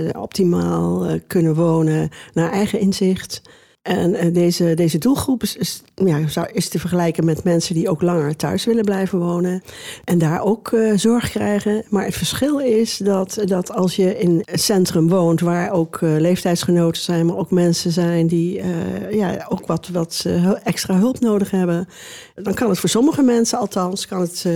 eh, 0.08 0.22
optimaal 0.22 1.06
kunnen 1.26 1.54
wonen 1.54 2.08
naar 2.32 2.50
eigen 2.50 2.80
inzicht. 2.80 3.42
En 3.86 4.14
eh, 4.14 4.34
deze, 4.34 4.74
deze 4.74 4.98
doelgroep 4.98 5.42
is, 5.42 5.56
is, 5.56 5.82
ja, 5.94 6.48
is 6.52 6.68
te 6.68 6.78
vergelijken 6.78 7.24
met 7.24 7.44
mensen 7.44 7.74
die 7.74 7.88
ook 7.88 8.02
langer 8.02 8.36
thuis 8.36 8.64
willen 8.64 8.84
blijven 8.84 9.18
wonen. 9.18 9.62
En 10.04 10.18
daar 10.18 10.42
ook 10.42 10.72
eh, 10.72 10.92
zorg 10.96 11.30
krijgen. 11.30 11.84
Maar 11.88 12.04
het 12.04 12.14
verschil 12.14 12.58
is 12.58 12.96
dat, 12.96 13.38
dat 13.44 13.72
als 13.72 13.96
je 13.96 14.18
in 14.18 14.42
een 14.44 14.58
centrum 14.58 15.08
woont, 15.08 15.40
waar 15.40 15.70
ook 15.70 15.96
eh, 16.02 16.16
leeftijdsgenoten 16.18 17.02
zijn, 17.02 17.26
maar 17.26 17.36
ook 17.36 17.50
mensen 17.50 17.92
zijn 17.92 18.26
die 18.26 18.62
ja, 19.10 19.46
ook 19.48 19.66
wat, 19.66 19.88
wat 19.88 20.26
extra 20.62 20.98
hulp 20.98 21.20
nodig 21.20 21.50
hebben. 21.50 21.88
Dan 22.34 22.54
kan 22.54 22.68
het 22.68 22.78
voor 22.78 22.88
sommige 22.88 23.22
mensen 23.22 23.58
althans 23.58 24.06
kan 24.06 24.20
het, 24.20 24.46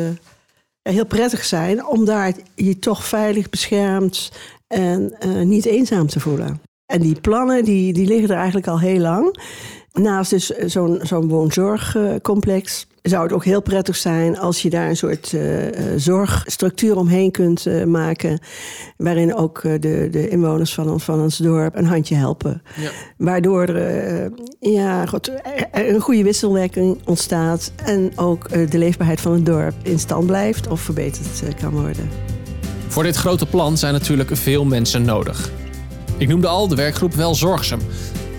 heel 0.82 1.06
prettig 1.06 1.44
zijn 1.44 1.86
om 1.86 2.04
daar 2.04 2.32
je 2.54 2.78
toch 2.78 3.04
veilig, 3.04 3.50
beschermd 3.50 4.30
en 4.66 5.14
niet 5.44 5.64
eenzaam 5.64 6.06
te 6.06 6.20
voelen. 6.20 6.69
En 6.90 7.00
die 7.00 7.20
plannen 7.20 7.64
die, 7.64 7.92
die 7.92 8.06
liggen 8.06 8.28
er 8.28 8.36
eigenlijk 8.36 8.66
al 8.66 8.80
heel 8.80 8.98
lang. 8.98 9.38
Naast 9.92 10.30
dus 10.30 10.48
zo'n 10.48 11.00
zo'n 11.02 11.28
woonzorgcomplex 11.28 12.86
zou 13.02 13.22
het 13.22 13.32
ook 13.32 13.44
heel 13.44 13.62
prettig 13.62 13.96
zijn 13.96 14.38
als 14.38 14.62
je 14.62 14.70
daar 14.70 14.88
een 14.88 14.96
soort 14.96 15.32
uh, 15.32 15.42
zorgstructuur 15.96 16.96
omheen 16.96 17.30
kunt 17.30 17.66
uh, 17.66 17.84
maken. 17.84 18.38
Waarin 18.96 19.34
ook 19.34 19.62
de, 19.62 20.08
de 20.10 20.28
inwoners 20.28 20.74
van, 20.74 21.00
van 21.00 21.20
ons 21.20 21.36
dorp 21.36 21.76
een 21.76 21.86
handje 21.86 22.14
helpen. 22.14 22.62
Ja. 22.76 22.90
Waardoor 23.16 23.66
er 23.66 24.32
ja, 24.60 25.06
goed, 25.06 25.32
een 25.72 26.00
goede 26.00 26.22
wisselwerking 26.22 26.98
ontstaat. 27.04 27.72
En 27.84 28.12
ook 28.16 28.70
de 28.70 28.78
leefbaarheid 28.78 29.20
van 29.20 29.32
het 29.32 29.46
dorp 29.46 29.74
in 29.82 29.98
stand 29.98 30.26
blijft 30.26 30.68
of 30.68 30.80
verbeterd 30.80 31.54
kan 31.60 31.70
worden. 31.70 32.08
Voor 32.88 33.02
dit 33.02 33.16
grote 33.16 33.46
plan 33.46 33.78
zijn 33.78 33.92
natuurlijk 33.92 34.36
veel 34.36 34.64
mensen 34.64 35.04
nodig. 35.04 35.50
Ik 36.20 36.28
noemde 36.28 36.46
al 36.46 36.68
de 36.68 36.74
werkgroep 36.74 37.14
Wel 37.14 37.34
Zorgzaam. 37.34 37.80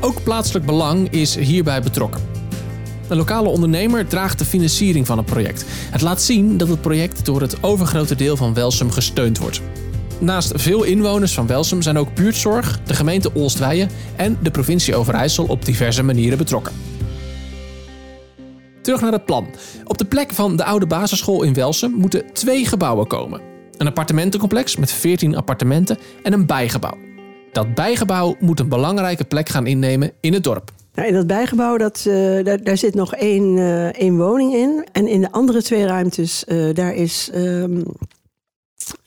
Ook 0.01 0.23
plaatselijk 0.23 0.65
belang 0.65 1.09
is 1.09 1.35
hierbij 1.35 1.81
betrokken. 1.81 2.21
Een 3.07 3.17
lokale 3.17 3.49
ondernemer 3.49 4.07
draagt 4.07 4.39
de 4.39 4.45
financiering 4.45 5.07
van 5.07 5.17
het 5.17 5.25
project. 5.25 5.65
Het 5.67 6.01
laat 6.01 6.21
zien 6.21 6.57
dat 6.57 6.67
het 6.67 6.81
project 6.81 7.25
door 7.25 7.41
het 7.41 7.63
overgrote 7.63 8.15
deel 8.15 8.37
van 8.37 8.53
Welsum 8.53 8.91
gesteund 8.91 9.37
wordt. 9.37 9.61
Naast 10.19 10.51
veel 10.55 10.83
inwoners 10.83 11.33
van 11.33 11.47
Welsum 11.47 11.81
zijn 11.81 11.97
ook 11.97 12.15
buurtzorg, 12.15 12.79
de 12.83 12.93
gemeente 12.93 13.35
Oostwijen 13.35 13.89
en 14.15 14.37
de 14.41 14.51
provincie 14.51 14.95
Overijssel 14.95 15.45
op 15.45 15.65
diverse 15.65 16.03
manieren 16.03 16.37
betrokken. 16.37 16.73
Terug 18.81 19.01
naar 19.01 19.11
het 19.11 19.25
plan. 19.25 19.47
Op 19.83 19.97
de 19.97 20.05
plek 20.05 20.33
van 20.33 20.55
de 20.55 20.63
oude 20.63 20.87
basisschool 20.87 21.43
in 21.43 21.53
Welsum 21.53 21.91
moeten 21.91 22.33
twee 22.33 22.65
gebouwen 22.65 23.07
komen. 23.07 23.41
Een 23.77 23.87
appartementencomplex 23.87 24.75
met 24.75 24.91
14 24.91 25.35
appartementen 25.35 25.97
en 26.23 26.33
een 26.33 26.45
bijgebouw. 26.45 26.97
Dat 27.51 27.75
bijgebouw 27.75 28.35
moet 28.39 28.59
een 28.59 28.69
belangrijke 28.69 29.23
plek 29.23 29.49
gaan 29.49 29.67
innemen 29.67 30.11
in 30.19 30.33
het 30.33 30.43
dorp. 30.43 30.71
Nou, 30.93 31.07
in 31.07 31.13
dat 31.13 31.27
bijgebouw 31.27 31.77
dat, 31.77 32.05
uh, 32.07 32.43
daar, 32.63 32.77
zit 32.77 32.93
nog 32.93 33.15
één, 33.15 33.57
uh, 33.57 33.85
één 33.85 34.17
woning 34.17 34.53
in. 34.53 34.87
En 34.91 35.07
in 35.07 35.21
de 35.21 35.31
andere 35.31 35.61
twee 35.61 35.85
ruimtes, 35.85 36.43
uh, 36.47 36.73
daar 36.73 36.93
is, 36.93 37.31
um, 37.35 37.83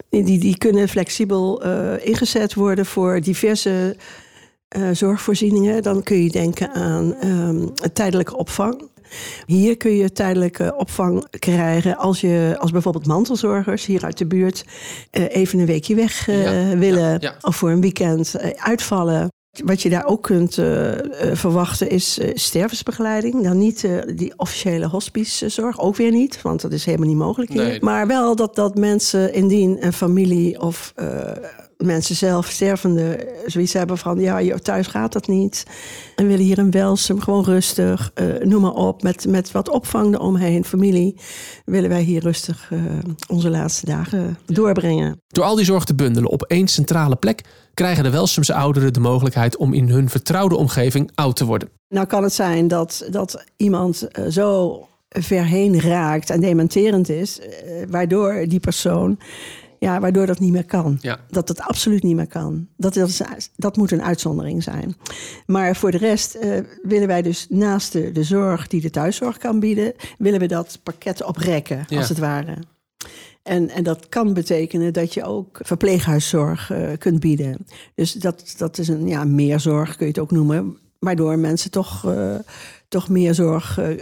die, 0.08 0.38
die 0.38 0.58
kunnen 0.58 0.88
flexibel 0.88 1.62
ingezet 1.98 2.54
worden 2.54 2.86
voor 2.86 3.20
diverse 3.20 3.96
zorgvoorzieningen. 4.92 5.82
Dan 5.82 6.02
kun 6.02 6.22
je 6.22 6.30
denken 6.30 6.72
aan 6.72 7.14
um, 7.24 7.72
tijdelijke 7.92 8.36
opvang. 8.36 8.88
Hier 9.46 9.76
kun 9.76 9.96
je 9.96 10.12
tijdelijke 10.12 10.74
opvang 10.76 11.26
krijgen 11.38 11.96
als 11.96 12.20
je 12.20 12.56
als 12.58 12.70
bijvoorbeeld 12.70 13.06
mantelzorgers 13.06 13.86
hier 13.86 14.04
uit 14.04 14.18
de 14.18 14.26
buurt 14.26 14.64
even 15.10 15.58
een 15.58 15.66
weekje 15.66 15.94
weg 15.94 16.26
willen 16.78 17.34
of 17.40 17.56
voor 17.56 17.70
een 17.70 17.80
weekend 17.80 18.34
uitvallen. 18.56 19.28
Wat 19.64 19.82
je 19.82 19.90
daar 19.90 20.06
ook 20.06 20.22
kunt 20.22 20.56
uh, 20.56 20.92
verwachten 21.32 21.88
is 21.88 22.18
uh, 22.18 22.30
stervensbegeleiding. 22.34 23.42
Dan 23.42 23.58
niet 23.58 23.88
die 24.14 24.32
officiële 24.36 24.86
hospicezorg, 24.86 25.80
ook 25.80 25.96
weer 25.96 26.10
niet, 26.10 26.42
want 26.42 26.60
dat 26.60 26.72
is 26.72 26.84
helemaal 26.84 27.08
niet 27.08 27.16
mogelijk 27.16 27.52
hier. 27.52 27.62
Nee. 27.62 27.78
Maar 27.80 28.06
wel 28.06 28.36
dat, 28.36 28.54
dat 28.54 28.74
mensen 28.74 29.32
indien 29.34 29.84
een 29.86 29.92
familie 29.92 30.60
of 30.60 30.94
mensen 31.76 32.16
zelf, 32.16 32.46
stervende, 32.46 33.28
zoiets 33.46 33.72
hebben 33.72 33.98
van... 33.98 34.20
ja, 34.20 34.58
thuis 34.58 34.86
gaat 34.86 35.12
dat 35.12 35.26
niet. 35.26 35.66
En 36.16 36.26
willen 36.26 36.44
hier 36.44 36.58
een 36.58 36.70
Welsum, 36.70 37.20
gewoon 37.20 37.44
rustig, 37.44 38.12
noem 38.42 38.62
maar 38.62 38.72
op... 38.72 39.02
Met, 39.02 39.26
met 39.26 39.52
wat 39.52 39.68
opvang 39.68 40.14
eromheen, 40.14 40.64
familie... 40.64 41.16
willen 41.64 41.88
wij 41.88 42.02
hier 42.02 42.22
rustig 42.22 42.70
onze 43.28 43.50
laatste 43.50 43.86
dagen 43.86 44.38
doorbrengen. 44.46 45.22
Door 45.26 45.44
al 45.44 45.56
die 45.56 45.64
zorg 45.64 45.84
te 45.84 45.94
bundelen 45.94 46.30
op 46.30 46.42
één 46.42 46.68
centrale 46.68 47.16
plek 47.16 47.40
krijgen 47.74 48.04
de 48.04 48.10
Welsumse 48.10 48.54
ouderen 48.54 48.92
de 48.92 49.00
mogelijkheid 49.00 49.56
om 49.56 49.72
in 49.72 49.88
hun 49.88 50.08
vertrouwde 50.08 50.56
omgeving 50.56 51.10
oud 51.14 51.36
te 51.36 51.44
worden. 51.44 51.68
Nou 51.88 52.06
kan 52.06 52.22
het 52.22 52.32
zijn 52.32 52.68
dat, 52.68 53.06
dat 53.10 53.44
iemand 53.56 54.08
uh, 54.18 54.26
zo 54.26 54.78
ver 55.08 55.44
heen 55.44 55.80
raakt 55.80 56.30
en 56.30 56.40
dementerend 56.40 57.08
is, 57.08 57.40
waardoor 57.88 58.44
die 58.48 58.60
persoon, 58.60 59.18
ja, 59.78 60.00
waardoor 60.00 60.26
dat 60.26 60.38
niet 60.38 60.52
meer 60.52 60.64
kan. 60.64 60.98
Ja. 61.00 61.20
Dat 61.30 61.48
het 61.48 61.60
absoluut 61.60 62.02
niet 62.02 62.16
meer 62.16 62.26
kan. 62.26 62.68
Dat, 62.76 62.94
dat, 62.94 63.08
is, 63.08 63.22
dat 63.56 63.76
moet 63.76 63.90
een 63.90 64.02
uitzondering 64.02 64.62
zijn. 64.62 64.96
Maar 65.46 65.76
voor 65.76 65.90
de 65.90 65.98
rest 65.98 66.36
uh, 66.36 66.58
willen 66.82 67.06
wij 67.06 67.22
dus 67.22 67.46
naast 67.48 67.92
de, 67.92 68.12
de 68.12 68.24
zorg 68.24 68.66
die 68.66 68.80
de 68.80 68.90
thuiszorg 68.90 69.38
kan 69.38 69.60
bieden, 69.60 69.92
willen 70.18 70.40
we 70.40 70.46
dat 70.46 70.80
pakket 70.82 71.24
oprekken, 71.24 71.84
ja. 71.88 71.98
als 71.98 72.08
het 72.08 72.18
ware. 72.18 72.56
En, 73.42 73.70
en 73.70 73.82
dat 73.82 74.08
kan 74.08 74.34
betekenen 74.34 74.92
dat 74.92 75.14
je 75.14 75.24
ook 75.24 75.60
verpleeghuiszorg 75.62 76.70
uh, 76.70 76.88
kunt 76.98 77.20
bieden. 77.20 77.66
Dus 77.94 78.12
dat, 78.12 78.54
dat 78.56 78.78
is 78.78 78.88
een 78.88 79.08
ja, 79.08 79.24
meerzorg, 79.24 79.96
kun 79.96 80.06
je 80.06 80.12
het 80.12 80.20
ook 80.20 80.30
noemen. 80.30 80.78
Waardoor 80.98 81.38
mensen 81.38 81.70
toch, 81.70 82.04
uh, 82.06 82.34
toch 82.94 83.08
meer 83.08 83.34
zorg 83.34 83.78
uh, 83.78 83.96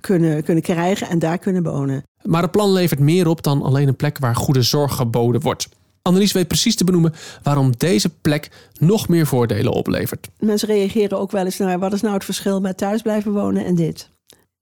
kunnen, 0.00 0.42
kunnen 0.44 0.62
krijgen 0.62 1.08
en 1.08 1.18
daar 1.18 1.38
kunnen 1.38 1.62
wonen. 1.62 2.02
Maar 2.22 2.42
het 2.42 2.50
plan 2.50 2.72
levert 2.72 3.00
meer 3.00 3.26
op 3.26 3.42
dan 3.42 3.62
alleen 3.62 3.88
een 3.88 3.96
plek 3.96 4.18
waar 4.18 4.36
goede 4.36 4.62
zorg 4.62 4.94
geboden 4.94 5.40
wordt. 5.40 5.68
Annelies 6.02 6.32
weet 6.32 6.48
precies 6.48 6.76
te 6.76 6.84
benoemen 6.84 7.14
waarom 7.42 7.72
deze 7.76 8.08
plek 8.08 8.50
nog 8.78 9.08
meer 9.08 9.26
voordelen 9.26 9.72
oplevert. 9.72 10.28
Mensen 10.38 10.68
reageren 10.68 11.18
ook 11.18 11.30
wel 11.30 11.44
eens 11.44 11.56
naar 11.56 11.78
wat 11.78 11.92
is 11.92 12.00
nou 12.00 12.14
het 12.14 12.24
verschil 12.24 12.60
met 12.60 12.76
thuis 12.76 13.02
blijven 13.02 13.32
wonen 13.32 13.64
en 13.64 13.74
dit. 13.74 14.10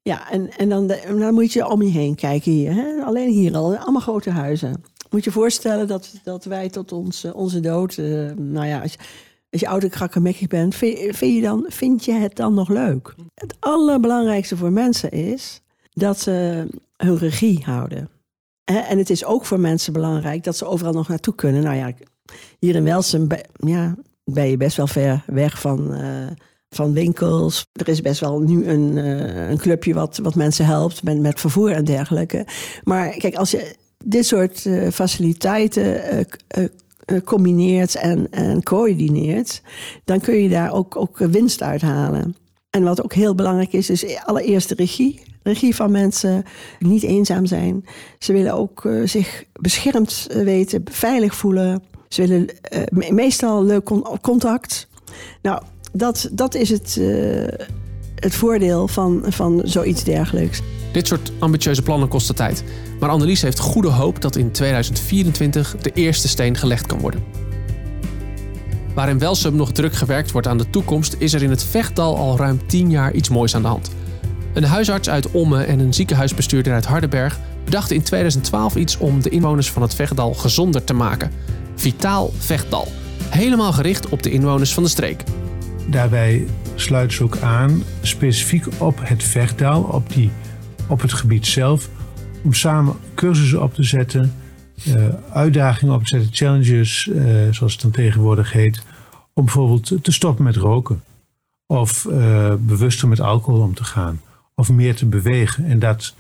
Ja, 0.03 0.31
en, 0.31 0.51
en 0.57 0.69
dan, 0.69 0.93
dan 1.19 1.35
moet 1.35 1.53
je 1.53 1.69
om 1.69 1.83
je 1.83 1.91
heen 1.91 2.15
kijken 2.15 2.53
hier. 2.53 2.75
Hè? 2.75 3.05
Alleen 3.05 3.31
hier 3.31 3.57
al, 3.57 3.77
allemaal 3.77 4.01
grote 4.01 4.31
huizen. 4.31 4.85
Moet 5.11 5.25
je 5.25 5.31
voorstellen 5.31 5.87
dat, 5.87 6.13
dat 6.25 6.45
wij 6.45 6.69
tot 6.69 6.93
ons, 6.93 7.25
onze 7.33 7.61
dood, 7.61 7.97
uh, 7.97 8.31
nou 8.37 8.67
ja, 8.67 8.81
als 8.81 8.93
je, 8.93 8.99
als 9.51 9.61
je 9.61 9.69
oude 9.69 9.89
krakkemikkig 9.89 10.47
bent, 10.47 10.75
vind, 10.75 11.19
je 11.19 11.41
dan, 11.41 11.65
vind 11.69 12.05
je 12.05 12.13
het 12.13 12.37
dan 12.37 12.55
nog 12.55 12.69
leuk? 12.69 13.15
Het 13.35 13.57
allerbelangrijkste 13.59 14.57
voor 14.57 14.73
mensen 14.73 15.11
is 15.11 15.63
dat 15.93 16.21
ze 16.21 16.67
hun 16.97 17.19
regie 17.19 17.63
houden. 17.65 18.09
En 18.65 18.99
het 18.99 19.11
is 19.11 19.25
ook 19.25 19.45
voor 19.45 19.61
mensen 19.61 19.93
belangrijk 19.93 20.45
dat 20.45 20.57
ze 20.57 20.67
overal 20.67 20.93
nog 20.93 21.09
naartoe 21.09 21.35
kunnen. 21.35 21.63
Nou 21.63 21.77
ja, 21.77 21.93
hier 22.59 22.75
in 22.75 22.85
Welsum 22.85 23.27
ja, 23.53 23.97
ben 24.25 24.49
je 24.49 24.57
best 24.57 24.77
wel 24.77 24.87
ver 24.87 25.25
weg 25.27 25.61
van, 25.61 25.95
uh, 25.95 26.27
van 26.71 26.93
winkels. 26.93 27.67
Er 27.73 27.89
is 27.89 28.01
best 28.01 28.21
wel 28.21 28.41
nu 28.41 28.67
een, 28.67 28.97
uh, 28.97 29.51
een 29.51 29.59
clubje 29.59 29.95
wat, 29.95 30.19
wat 30.23 30.35
mensen 30.35 30.65
helpt 30.65 31.03
met, 31.03 31.41
vervoer 31.41 31.71
en 31.71 31.85
dergelijke. 31.85 32.47
Maar 32.83 33.09
kijk, 33.11 33.35
als 33.35 33.51
je 33.51 33.77
dit 34.05 34.27
soort 34.27 34.65
uh, 34.65 34.91
faciliteiten 34.91 36.27
combineert 37.25 37.95
en, 37.95 38.31
en 38.31 38.63
coördineert, 38.63 39.63
dan 40.05 40.21
kun 40.21 40.35
je 40.35 40.49
daar 40.49 40.73
ook, 40.73 40.97
ook 40.97 41.19
winst 41.19 41.63
uithalen. 41.63 42.37
En 42.71 42.83
wat 42.83 43.03
ook 43.03 43.13
heel 43.13 43.35
belangrijk 43.35 43.73
is, 43.73 43.91
is 43.91 44.25
allereerst 44.25 44.69
de 44.69 44.75
regie. 44.75 45.21
Regie 45.43 45.75
van 45.75 45.91
mensen, 45.91 46.45
niet 46.79 47.03
eenzaam 47.03 47.47
zijn. 47.47 47.85
Ze 48.19 48.33
willen 48.33 48.55
ook 48.55 48.89
zich 49.05 49.45
beschermd 49.53 50.27
weten, 50.31 50.83
veilig 50.91 51.35
voelen. 51.35 51.83
Ze 52.09 52.27
willen 52.27 52.49
meestal 53.15 53.65
leuk 53.65 53.91
contact. 54.21 54.89
Nou, 55.43 55.63
dat, 55.93 56.29
dat 56.33 56.55
is 56.55 56.69
het, 56.69 57.01
het 58.19 58.35
voordeel 58.35 58.89
van, 58.89 59.23
van 59.27 59.61
zoiets 59.65 60.05
dergelijks. 60.05 60.61
Dit 60.93 61.07
soort 61.07 61.33
ambitieuze 61.39 61.83
plannen 61.83 62.09
kosten 62.09 62.35
tijd. 62.35 62.65
Maar 63.01 63.09
Annelies 63.09 63.43
heeft 63.43 63.59
goede 63.59 63.89
hoop 63.89 64.21
dat 64.21 64.37
in 64.37 64.51
2024 64.51 65.77
de 65.77 65.91
eerste 65.95 66.29
steen 66.29 66.57
gelegd 66.57 66.87
kan 66.87 66.99
worden. 66.99 67.23
Waar 68.95 69.09
in 69.09 69.19
Welsum 69.19 69.57
nog 69.57 69.73
druk 69.73 69.95
gewerkt 69.95 70.33
wordt 70.33 70.47
aan 70.47 70.59
de 70.59 70.71
toekomst, 70.71 71.17
is 71.19 71.33
er 71.33 71.43
in 71.43 71.51
het 71.51 71.65
Vechtdal 71.65 72.17
al 72.17 72.37
ruim 72.37 72.67
10 72.67 72.91
jaar 72.91 73.13
iets 73.13 73.29
moois 73.29 73.55
aan 73.55 73.63
de 73.63 73.69
hand. 73.69 73.91
Een 74.53 74.65
huisarts 74.65 75.09
uit 75.09 75.31
Ommen 75.31 75.67
en 75.67 75.79
een 75.79 75.95
ziekenhuisbestuurder 75.95 76.73
uit 76.73 76.87
Hardenberg 76.87 77.39
bedachten 77.65 77.97
in 77.97 78.03
2012 78.03 78.77
iets 78.77 78.97
om 78.97 79.23
de 79.23 79.31
inwoners 79.31 79.71
van 79.71 79.83
het 79.83 79.95
Vechtdal 79.95 80.35
gezonder 80.35 80.85
te 80.85 80.95
maken. 80.95 81.31
Vitaal 81.75 82.33
Vechtdal. 82.39 82.89
Helemaal 83.29 83.73
gericht 83.73 84.09
op 84.09 84.23
de 84.23 84.31
inwoners 84.31 84.75
van 84.75 84.83
de 84.83 84.89
streek. 84.89 85.23
Daarbij 85.87 86.47
sluit 86.81 87.13
ze 87.13 87.23
ook 87.23 87.39
aan 87.39 87.83
specifiek 88.03 88.67
op 88.79 89.01
het 89.03 89.23
Vechtdal, 89.23 89.83
op, 89.83 90.13
die, 90.13 90.31
op 90.89 91.01
het 91.01 91.13
gebied 91.13 91.47
zelf, 91.47 91.89
om 92.45 92.55
samen 92.55 92.95
cursussen 93.15 93.63
op 93.63 93.75
te 93.75 93.83
zetten, 93.83 94.35
uh, 94.89 95.09
uitdagingen 95.33 95.95
op 95.95 96.03
te 96.03 96.09
zetten, 96.09 96.35
challenges, 96.35 97.07
uh, 97.07 97.25
zoals 97.51 97.73
het 97.73 97.83
dan 97.83 97.91
tegenwoordig 97.91 98.53
heet, 98.53 98.83
om 99.35 99.45
bijvoorbeeld 99.45 99.93
te 100.03 100.13
stoppen 100.13 100.45
met 100.45 100.57
roken. 100.57 101.03
Of 101.67 102.07
uh, 102.11 102.55
bewuster 102.59 103.09
met 103.09 103.21
alcohol 103.21 103.61
om 103.61 103.75
te 103.75 103.85
gaan. 103.85 104.21
Of 104.55 104.71
meer 104.71 104.95
te 104.95 105.07
bewegen. 105.07 105.65
En 105.65 105.79
dat 105.79 106.15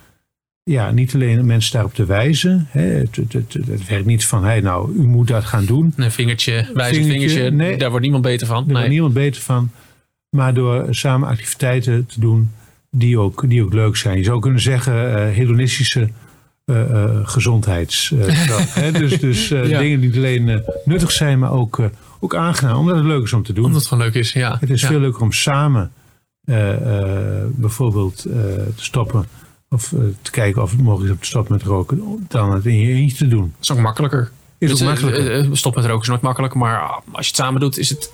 ja, 0.63 0.91
niet 0.91 1.15
alleen 1.15 1.47
mensen 1.47 1.73
daarop 1.73 1.95
te 1.95 2.05
wijzen. 2.05 2.67
Hè, 2.71 2.81
het, 2.81 3.17
het, 3.17 3.33
het, 3.33 3.53
het, 3.53 3.89
werkt 3.89 4.07
niet 4.07 4.27
van, 4.27 4.45
hey, 4.45 4.61
nou, 4.61 4.95
u 4.95 5.07
moet 5.07 5.29
dat 5.29 5.45
gaan 5.45 5.65
doen. 5.65 5.93
Een 5.97 6.13
vingertje, 6.13 6.71
wijze 6.75 7.05
vingertje, 7.05 7.51
nee, 7.51 7.77
daar 7.77 7.89
wordt 7.89 8.03
niemand 8.03 8.25
beter 8.25 8.47
van. 8.47 8.57
Daar 8.57 8.67
nee. 8.67 8.75
wordt 8.75 8.91
niemand 8.91 9.15
beter 9.15 9.43
van. 9.43 9.71
Maar 10.31 10.55
door 10.55 10.87
samen 10.91 11.29
activiteiten 11.29 12.07
te 12.07 12.21
doen 12.21 12.51
die 12.91 13.19
ook, 13.19 13.49
die 13.49 13.63
ook 13.63 13.73
leuk 13.73 13.97
zijn. 13.97 14.19
Je 14.19 14.25
zou 14.25 14.41
kunnen 14.41 14.61
zeggen, 14.61 14.95
uh, 14.95 15.15
hedonistische 15.37 16.09
uh, 16.67 16.91
uh, 16.91 17.05
gezondheids. 17.23 18.09
dus 18.93 19.19
dus 19.21 19.49
ja. 19.49 19.63
dingen 19.63 20.01
die 20.01 20.09
niet 20.09 20.17
alleen 20.17 20.63
nuttig 20.85 21.11
zijn, 21.13 21.39
maar 21.39 21.53
ook, 21.53 21.81
ook 22.21 22.35
aangenaam. 22.35 22.77
Omdat 22.77 22.97
het 22.97 23.05
leuk 23.05 23.23
is 23.25 23.33
om 23.33 23.43
te 23.43 23.53
doen. 23.53 23.65
Omdat 23.65 23.81
het 23.81 23.89
gewoon 23.89 24.05
leuk 24.05 24.15
is, 24.15 24.33
ja. 24.33 24.57
Het 24.61 24.71
is 24.71 24.81
ja. 24.81 24.89
veel 24.89 25.01
leuker 25.01 25.23
om 25.23 25.33
samen 25.33 25.93
eh, 26.45 26.73
eh, 26.73 27.47
bijvoorbeeld 27.49 28.25
eh, 28.25 28.35
te 28.77 28.85
stoppen 28.85 29.27
of 29.69 29.93
eh, 29.93 29.99
te 30.23 30.31
kijken 30.31 30.63
of 30.63 30.71
het 30.71 30.83
mogelijk 30.83 31.11
is 31.11 31.17
om 31.17 31.23
te 31.23 31.29
stoppen 31.29 31.53
met 31.53 31.63
roken, 31.63 32.25
dan 32.29 32.53
het 32.53 32.67
in 32.67 32.79
je 32.81 32.93
eentje 32.95 33.17
te 33.17 33.29
doen. 33.29 33.53
Dat 33.57 33.63
is 33.63 33.71
ook 33.73 33.79
makkelijker. 33.79 34.31
Is 34.59 34.71
Dus, 34.71 34.83
ook 34.83 34.89
eh, 34.89 34.95
makkelijker. 35.03 35.41
eh, 35.41 35.49
stop 35.53 35.75
met 35.75 35.85
roken 35.85 36.03
is 36.03 36.09
nooit 36.09 36.21
makkelijk, 36.21 36.55
maar 36.55 36.81
als 37.13 37.27
je 37.27 37.33
het 37.33 37.37
samen 37.37 37.61
doet, 37.61 37.79
is 37.79 37.89
het 37.89 38.13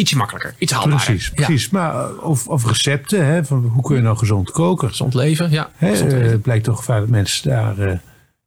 ietsje 0.00 0.16
makkelijker. 0.16 0.54
Iets 0.58 0.72
haalbaarder. 0.72 1.04
Precies, 1.06 1.26
Ja. 1.34 1.44
precies. 1.46 1.70
Maar, 1.70 1.94
eh, 1.94 2.22
of, 2.22 2.48
of 2.48 2.66
recepten, 2.66 3.26
hè, 3.26 3.44
van 3.44 3.64
hoe 3.64 3.82
kun 3.82 3.96
je 3.96 4.02
nou 4.02 4.16
gezond 4.16 4.50
koken? 4.50 4.88
Gezond 4.88 5.14
leven, 5.14 5.50
ja. 5.50 5.70
Hè, 5.76 5.90
gezond 5.90 6.12
eh, 6.12 6.18
eten. 6.18 6.30
het 6.30 6.42
blijkt 6.42 6.64
toch 6.64 6.84
vaak 6.84 7.00
dat 7.00 7.08
mensen 7.08 7.48
daar 7.50 7.78
eh, 7.78 7.98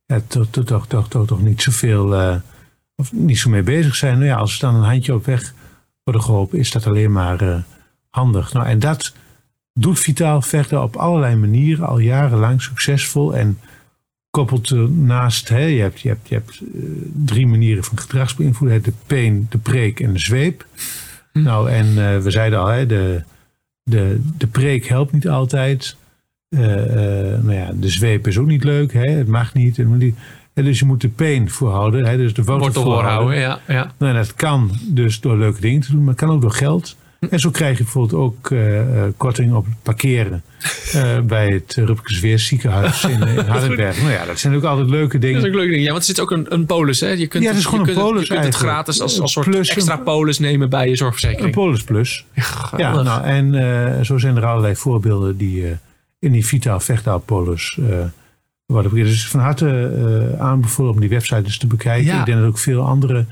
ja, 0.05 0.21
toch, 0.27 0.47
toch, 0.49 0.65
toch, 0.65 0.87
toch, 0.87 1.07
toch, 1.09 1.27
toch 1.27 1.41
niet 1.41 1.61
zoveel 1.61 2.15
eh, 2.15 2.35
of 2.95 3.11
niet 3.11 3.39
zo 3.39 3.49
mee 3.49 3.63
bezig 3.63 3.95
zijn. 3.95 4.13
Nou 4.13 4.25
ja, 4.25 4.35
als 4.35 4.53
ze 4.53 4.59
dan 4.59 4.75
een 4.75 4.83
handje 4.83 5.13
op 5.13 5.25
weg 5.25 5.53
worden 6.03 6.23
geholpen, 6.23 6.59
is 6.59 6.71
dat 6.71 6.87
alleen 6.87 7.11
maar 7.11 7.41
eh, 7.41 7.55
handig. 8.09 8.53
Nou, 8.53 8.65
en 8.67 8.79
dat 8.79 9.13
doet 9.73 9.99
Vitaal 9.99 10.41
verder 10.41 10.81
op 10.81 10.95
allerlei 10.95 11.35
manieren, 11.35 11.87
al 11.87 11.99
jarenlang 11.99 12.61
succesvol. 12.61 13.35
En 13.35 13.59
koppelt 14.29 14.69
ernaast, 14.69 15.49
hè, 15.49 15.65
je 15.65 15.81
hebt, 15.81 15.99
je 16.01 16.07
hebt, 16.09 16.27
je 16.27 16.33
hebt 16.35 16.59
eh, 16.61 16.81
drie 17.25 17.47
manieren 17.47 17.83
van 17.83 17.99
gedragsbeïnvloeding: 17.99 18.83
de 18.83 18.93
peen, 19.07 19.47
de 19.49 19.57
preek 19.57 19.99
en 19.99 20.13
de 20.13 20.19
zweep. 20.19 20.65
Nou, 21.33 21.69
en 21.69 21.85
eh, 21.87 22.17
we 22.17 22.31
zeiden 22.31 22.59
al, 22.59 22.67
hè, 22.67 22.85
de, 22.85 23.21
de, 23.83 24.21
de 24.37 24.47
preek 24.47 24.85
helpt 24.85 25.11
niet 25.11 25.27
altijd. 25.27 25.95
Nou 26.49 27.53
ja, 27.53 27.71
de 27.73 27.89
zweep 27.89 28.27
is 28.27 28.37
ook 28.37 28.47
niet 28.47 28.63
leuk. 28.63 28.93
Hè? 28.93 29.09
Het 29.09 29.27
mag 29.27 29.53
niet. 29.53 29.77
het 29.77 29.87
moet 29.87 29.97
niet. 29.97 30.17
Hè, 30.53 30.63
dus 30.63 30.79
je 30.79 30.85
moet 30.85 31.01
de 31.01 31.09
peen 31.09 31.49
voorhouden. 31.49 32.05
Hè? 32.05 32.17
Dus 32.17 32.33
de 32.33 32.43
wortel, 32.43 32.83
voorhouden. 32.83 33.33
voorhouden, 33.33 33.39
ja. 33.39 33.59
ja. 33.73 33.93
Nou, 33.97 34.11
en 34.11 34.17
dat 34.17 34.33
kan 34.33 34.71
dus 34.87 35.19
door 35.19 35.37
leuke 35.37 35.61
dingen 35.61 35.81
te 35.81 35.91
doen, 35.91 35.99
maar 35.99 36.13
het 36.13 36.19
kan 36.19 36.29
ook 36.29 36.41
door 36.41 36.51
geld. 36.51 36.95
En 37.29 37.39
zo 37.39 37.49
krijg 37.49 37.77
je 37.77 37.83
bijvoorbeeld 37.83 38.21
ook 38.21 38.51
eh, 38.51 38.81
korting 39.17 39.53
op 39.53 39.65
het 39.65 39.73
parkeren 39.83 40.43
eh, 40.93 41.19
bij 41.19 41.49
het 41.49 41.73
Rupkes 41.75 42.19
Weer 42.19 42.39
ziekenhuis 42.39 43.03
in, 43.03 43.27
in 43.37 43.45
Hardenberg. 43.45 43.97
Nou 44.01 44.11
ja, 44.11 44.25
dat 44.25 44.39
zijn 44.39 44.55
ook 44.55 44.63
altijd 44.63 44.89
leuke 44.89 45.19
dingen. 45.19 45.35
Dat 45.41 45.49
is 45.49 45.55
ook 45.55 45.59
leuk 45.61 45.69
ding. 45.69 45.83
Ja, 45.83 45.89
want 45.91 45.99
er 45.99 46.05
zit 46.05 46.19
ook 46.19 46.31
een, 46.31 46.45
een 46.49 46.65
polis, 46.65 46.99
hè? 46.99 47.07
Je 47.09 47.27
kunt, 47.27 47.43
Ja, 47.43 47.49
het 47.49 47.57
is 47.57 47.63
je 47.63 47.69
gewoon 47.69 47.87
een 47.87 47.93
kunt, 47.93 48.05
polis 48.07 48.27
Je 48.27 48.33
kunt 48.33 48.45
het 48.45 48.55
gratis 48.55 49.01
als, 49.01 49.19
als 49.19 49.31
soort 49.31 49.45
Plus 49.49 49.69
een- 49.69 49.75
extra 49.75 49.97
polis 49.97 50.39
nemen 50.39 50.69
bij 50.69 50.83
je 50.85 50.91
Een 50.91 50.97
zorgverzekering. 50.97 51.53
Polis 51.55 51.83
Plus. 51.83 52.25
Ja, 52.77 53.01
nou, 53.01 53.23
en 53.23 54.05
zo 54.05 54.17
zijn 54.17 54.37
er 54.37 54.45
allerlei 54.45 54.75
voorbeelden 54.75 55.37
die 55.37 55.65
in 56.19 56.31
die 56.31 56.45
Vitaal 56.45 56.79
Vechtaal 56.79 57.19
Polis 57.19 57.79
worden. 58.65 58.93
Dus 58.93 59.27
van 59.27 59.39
harte 59.39 60.35
aanbevolen 60.39 60.93
om 60.93 60.99
die 60.99 61.09
website 61.09 61.43
eens 61.43 61.57
te 61.57 61.67
bekijken. 61.67 62.05
Ja. 62.05 62.19
Ik 62.19 62.25
denk 62.25 62.37
dat 62.39 62.47
ook 62.47 62.57
veel 62.57 62.81
andere 62.85 63.25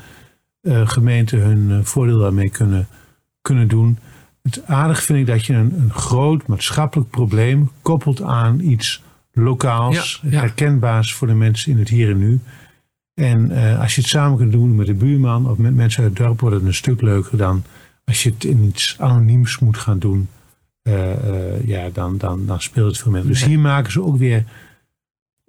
gemeenten 0.86 1.39
hun 1.39 1.86
voordeel 1.86 2.19
daarmee 2.19 2.50
kunnen, 2.50 2.88
kunnen 3.41 3.67
doen. 3.67 3.98
Het 4.41 4.65
aardig 4.65 5.03
vind 5.03 5.19
ik 5.19 5.25
dat 5.25 5.45
je 5.45 5.53
een, 5.53 5.74
een 5.79 5.91
groot 5.93 6.48
maatschappelijk 6.48 7.10
probleem 7.10 7.71
koppelt 7.81 8.21
aan 8.21 8.60
iets 8.60 9.03
lokaals, 9.33 10.19
Ja, 10.24 10.29
ja. 10.31 10.39
herkenbaars 10.39 11.13
voor 11.13 11.27
de 11.27 11.33
mensen 11.33 11.71
in 11.71 11.77
het 11.79 11.89
hier 11.89 12.10
en 12.10 12.17
nu. 12.17 12.39
En 13.13 13.51
eh, 13.51 13.79
als 13.81 13.95
je 13.95 14.01
het 14.01 14.10
samen 14.10 14.38
kunt 14.38 14.51
doen 14.51 14.75
met 14.75 14.86
de 14.88 14.93
buurman 14.93 15.50
of 15.50 15.57
met 15.57 15.75
mensen 15.75 16.03
uit 16.03 16.17
het 16.17 16.25
dorp, 16.27 16.39
wordt 16.39 16.55
het 16.55 16.65
een 16.65 16.74
stuk 16.74 17.01
leuker 17.01 17.38
dan 17.38 17.63
als 18.05 18.24
je 18.24 18.29
het 18.29 18.43
in 18.43 18.63
iets 18.63 18.95
anoniems 19.00 19.60
moet 19.60 19.77
gaan 19.77 20.00
doen. 20.00 20.27
eh, 20.81 21.12
eh, 21.12 21.67
ja, 21.67 21.89
dan, 21.93 22.17
dan, 22.17 22.45
dan 22.45 22.62
speelt 22.62 22.88
het 22.88 22.98
veel 22.98 23.12
minder. 23.12 23.29
Dus 23.31 23.43
hier 23.45 23.60
maken 23.60 23.91
ze 23.91 24.03
ook 24.03 24.17
weer, 24.17 24.43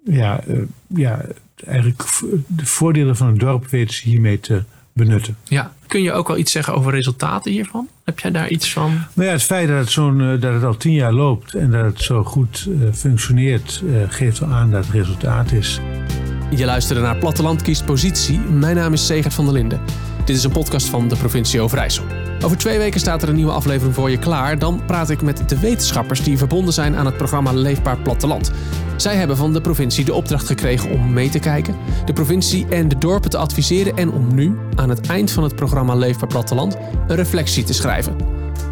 ja, 0.03 0.43
ja 0.87 1.25
eigenlijk 1.65 2.03
de 2.47 2.65
voordelen 2.65 3.15
van 3.15 3.27
een 3.27 3.37
dorp 3.37 3.67
weten 3.67 3.93
ze 3.95 4.09
hiermee 4.09 4.39
te 4.39 4.63
benutten. 4.93 5.37
Ja. 5.43 5.73
Kun 5.87 6.01
je 6.01 6.11
ook 6.11 6.27
wel 6.27 6.37
iets 6.37 6.51
zeggen 6.51 6.73
over 6.73 6.91
resultaten 6.91 7.51
hiervan? 7.51 7.87
Heb 8.03 8.19
jij 8.19 8.31
daar 8.31 8.49
iets 8.49 8.73
van? 8.73 8.97
Maar 9.13 9.25
ja, 9.25 9.31
het 9.31 9.43
feit 9.43 9.67
dat 9.67 9.77
het, 9.77 9.89
zo'n, 9.89 10.21
eh, 10.21 10.41
dat 10.41 10.53
het 10.53 10.63
al 10.63 10.77
tien 10.77 10.93
jaar 10.93 11.13
loopt 11.13 11.53
en 11.53 11.71
dat 11.71 11.85
het 11.85 12.01
zo 12.01 12.23
goed 12.23 12.67
eh, 12.69 12.93
functioneert, 12.93 13.83
eh, 13.87 13.95
geeft 14.07 14.39
wel 14.39 14.49
aan 14.49 14.71
dat 14.71 14.85
het 14.85 14.93
resultaat 14.93 15.51
is. 15.51 15.79
Je 16.55 16.65
luisterde 16.65 17.01
naar 17.01 17.17
Platteland 17.17 17.61
kiest 17.61 17.85
positie. 17.85 18.39
Mijn 18.39 18.75
naam 18.75 18.93
is 18.93 19.05
Segert 19.05 19.33
van 19.33 19.45
der 19.45 19.53
Linden. 19.53 19.81
Dit 20.25 20.35
is 20.35 20.43
een 20.43 20.51
podcast 20.51 20.87
van 20.87 21.07
de 21.07 21.15
provincie 21.15 21.61
Overijssel. 21.61 22.03
Over 22.43 22.57
twee 22.57 22.77
weken 22.77 22.99
staat 22.99 23.21
er 23.21 23.29
een 23.29 23.35
nieuwe 23.35 23.51
aflevering 23.51 23.95
voor 23.95 24.09
je 24.09 24.17
klaar. 24.17 24.59
Dan 24.59 24.81
praat 24.85 25.09
ik 25.09 25.21
met 25.21 25.49
de 25.49 25.59
wetenschappers 25.59 26.23
die 26.23 26.37
verbonden 26.37 26.73
zijn 26.73 26.95
aan 26.95 27.05
het 27.05 27.17
programma 27.17 27.53
Leefbaar 27.53 27.97
Platteland. 27.97 28.51
Zij 28.97 29.15
hebben 29.15 29.37
van 29.37 29.53
de 29.53 29.61
provincie 29.61 30.05
de 30.05 30.13
opdracht 30.13 30.47
gekregen 30.47 30.89
om 30.89 31.13
mee 31.13 31.29
te 31.29 31.39
kijken, 31.39 31.75
de 32.05 32.13
provincie 32.13 32.67
en 32.67 32.87
de 32.87 32.97
dorpen 32.97 33.29
te 33.29 33.37
adviseren 33.37 33.97
en 33.97 34.11
om 34.11 34.35
nu, 34.35 34.57
aan 34.75 34.89
het 34.89 35.07
eind 35.07 35.31
van 35.31 35.43
het 35.43 35.55
programma 35.55 35.95
Leefbaar 35.95 36.27
Platteland, 36.27 36.77
een 37.07 37.15
reflectie 37.15 37.63
te 37.63 37.73
schrijven. 37.73 38.15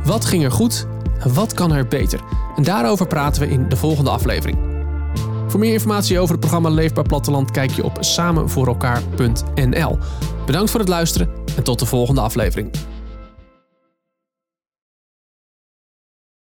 Wat 0.05 0.25
ging 0.25 0.43
er 0.43 0.51
goed 0.51 0.87
en 1.19 1.33
wat 1.33 1.53
kan 1.53 1.73
er 1.73 1.87
beter? 1.87 2.19
En 2.55 2.63
daarover 2.63 3.07
praten 3.07 3.41
we 3.41 3.49
in 3.49 3.69
de 3.69 3.75
volgende 3.75 4.09
aflevering. 4.09 4.57
Voor 5.47 5.59
meer 5.59 5.73
informatie 5.73 6.19
over 6.19 6.31
het 6.31 6.39
programma 6.39 6.69
Leefbaar 6.69 7.03
Platteland 7.03 7.51
kijk 7.51 7.71
je 7.71 7.83
op 7.83 7.97
samenvoorelkaar.nl. 7.99 9.97
Bedankt 10.45 10.71
voor 10.71 10.79
het 10.79 10.89
luisteren 10.89 11.29
en 11.55 11.63
tot 11.63 11.79
de 11.79 11.85
volgende 11.85 12.21
aflevering. 12.21 12.71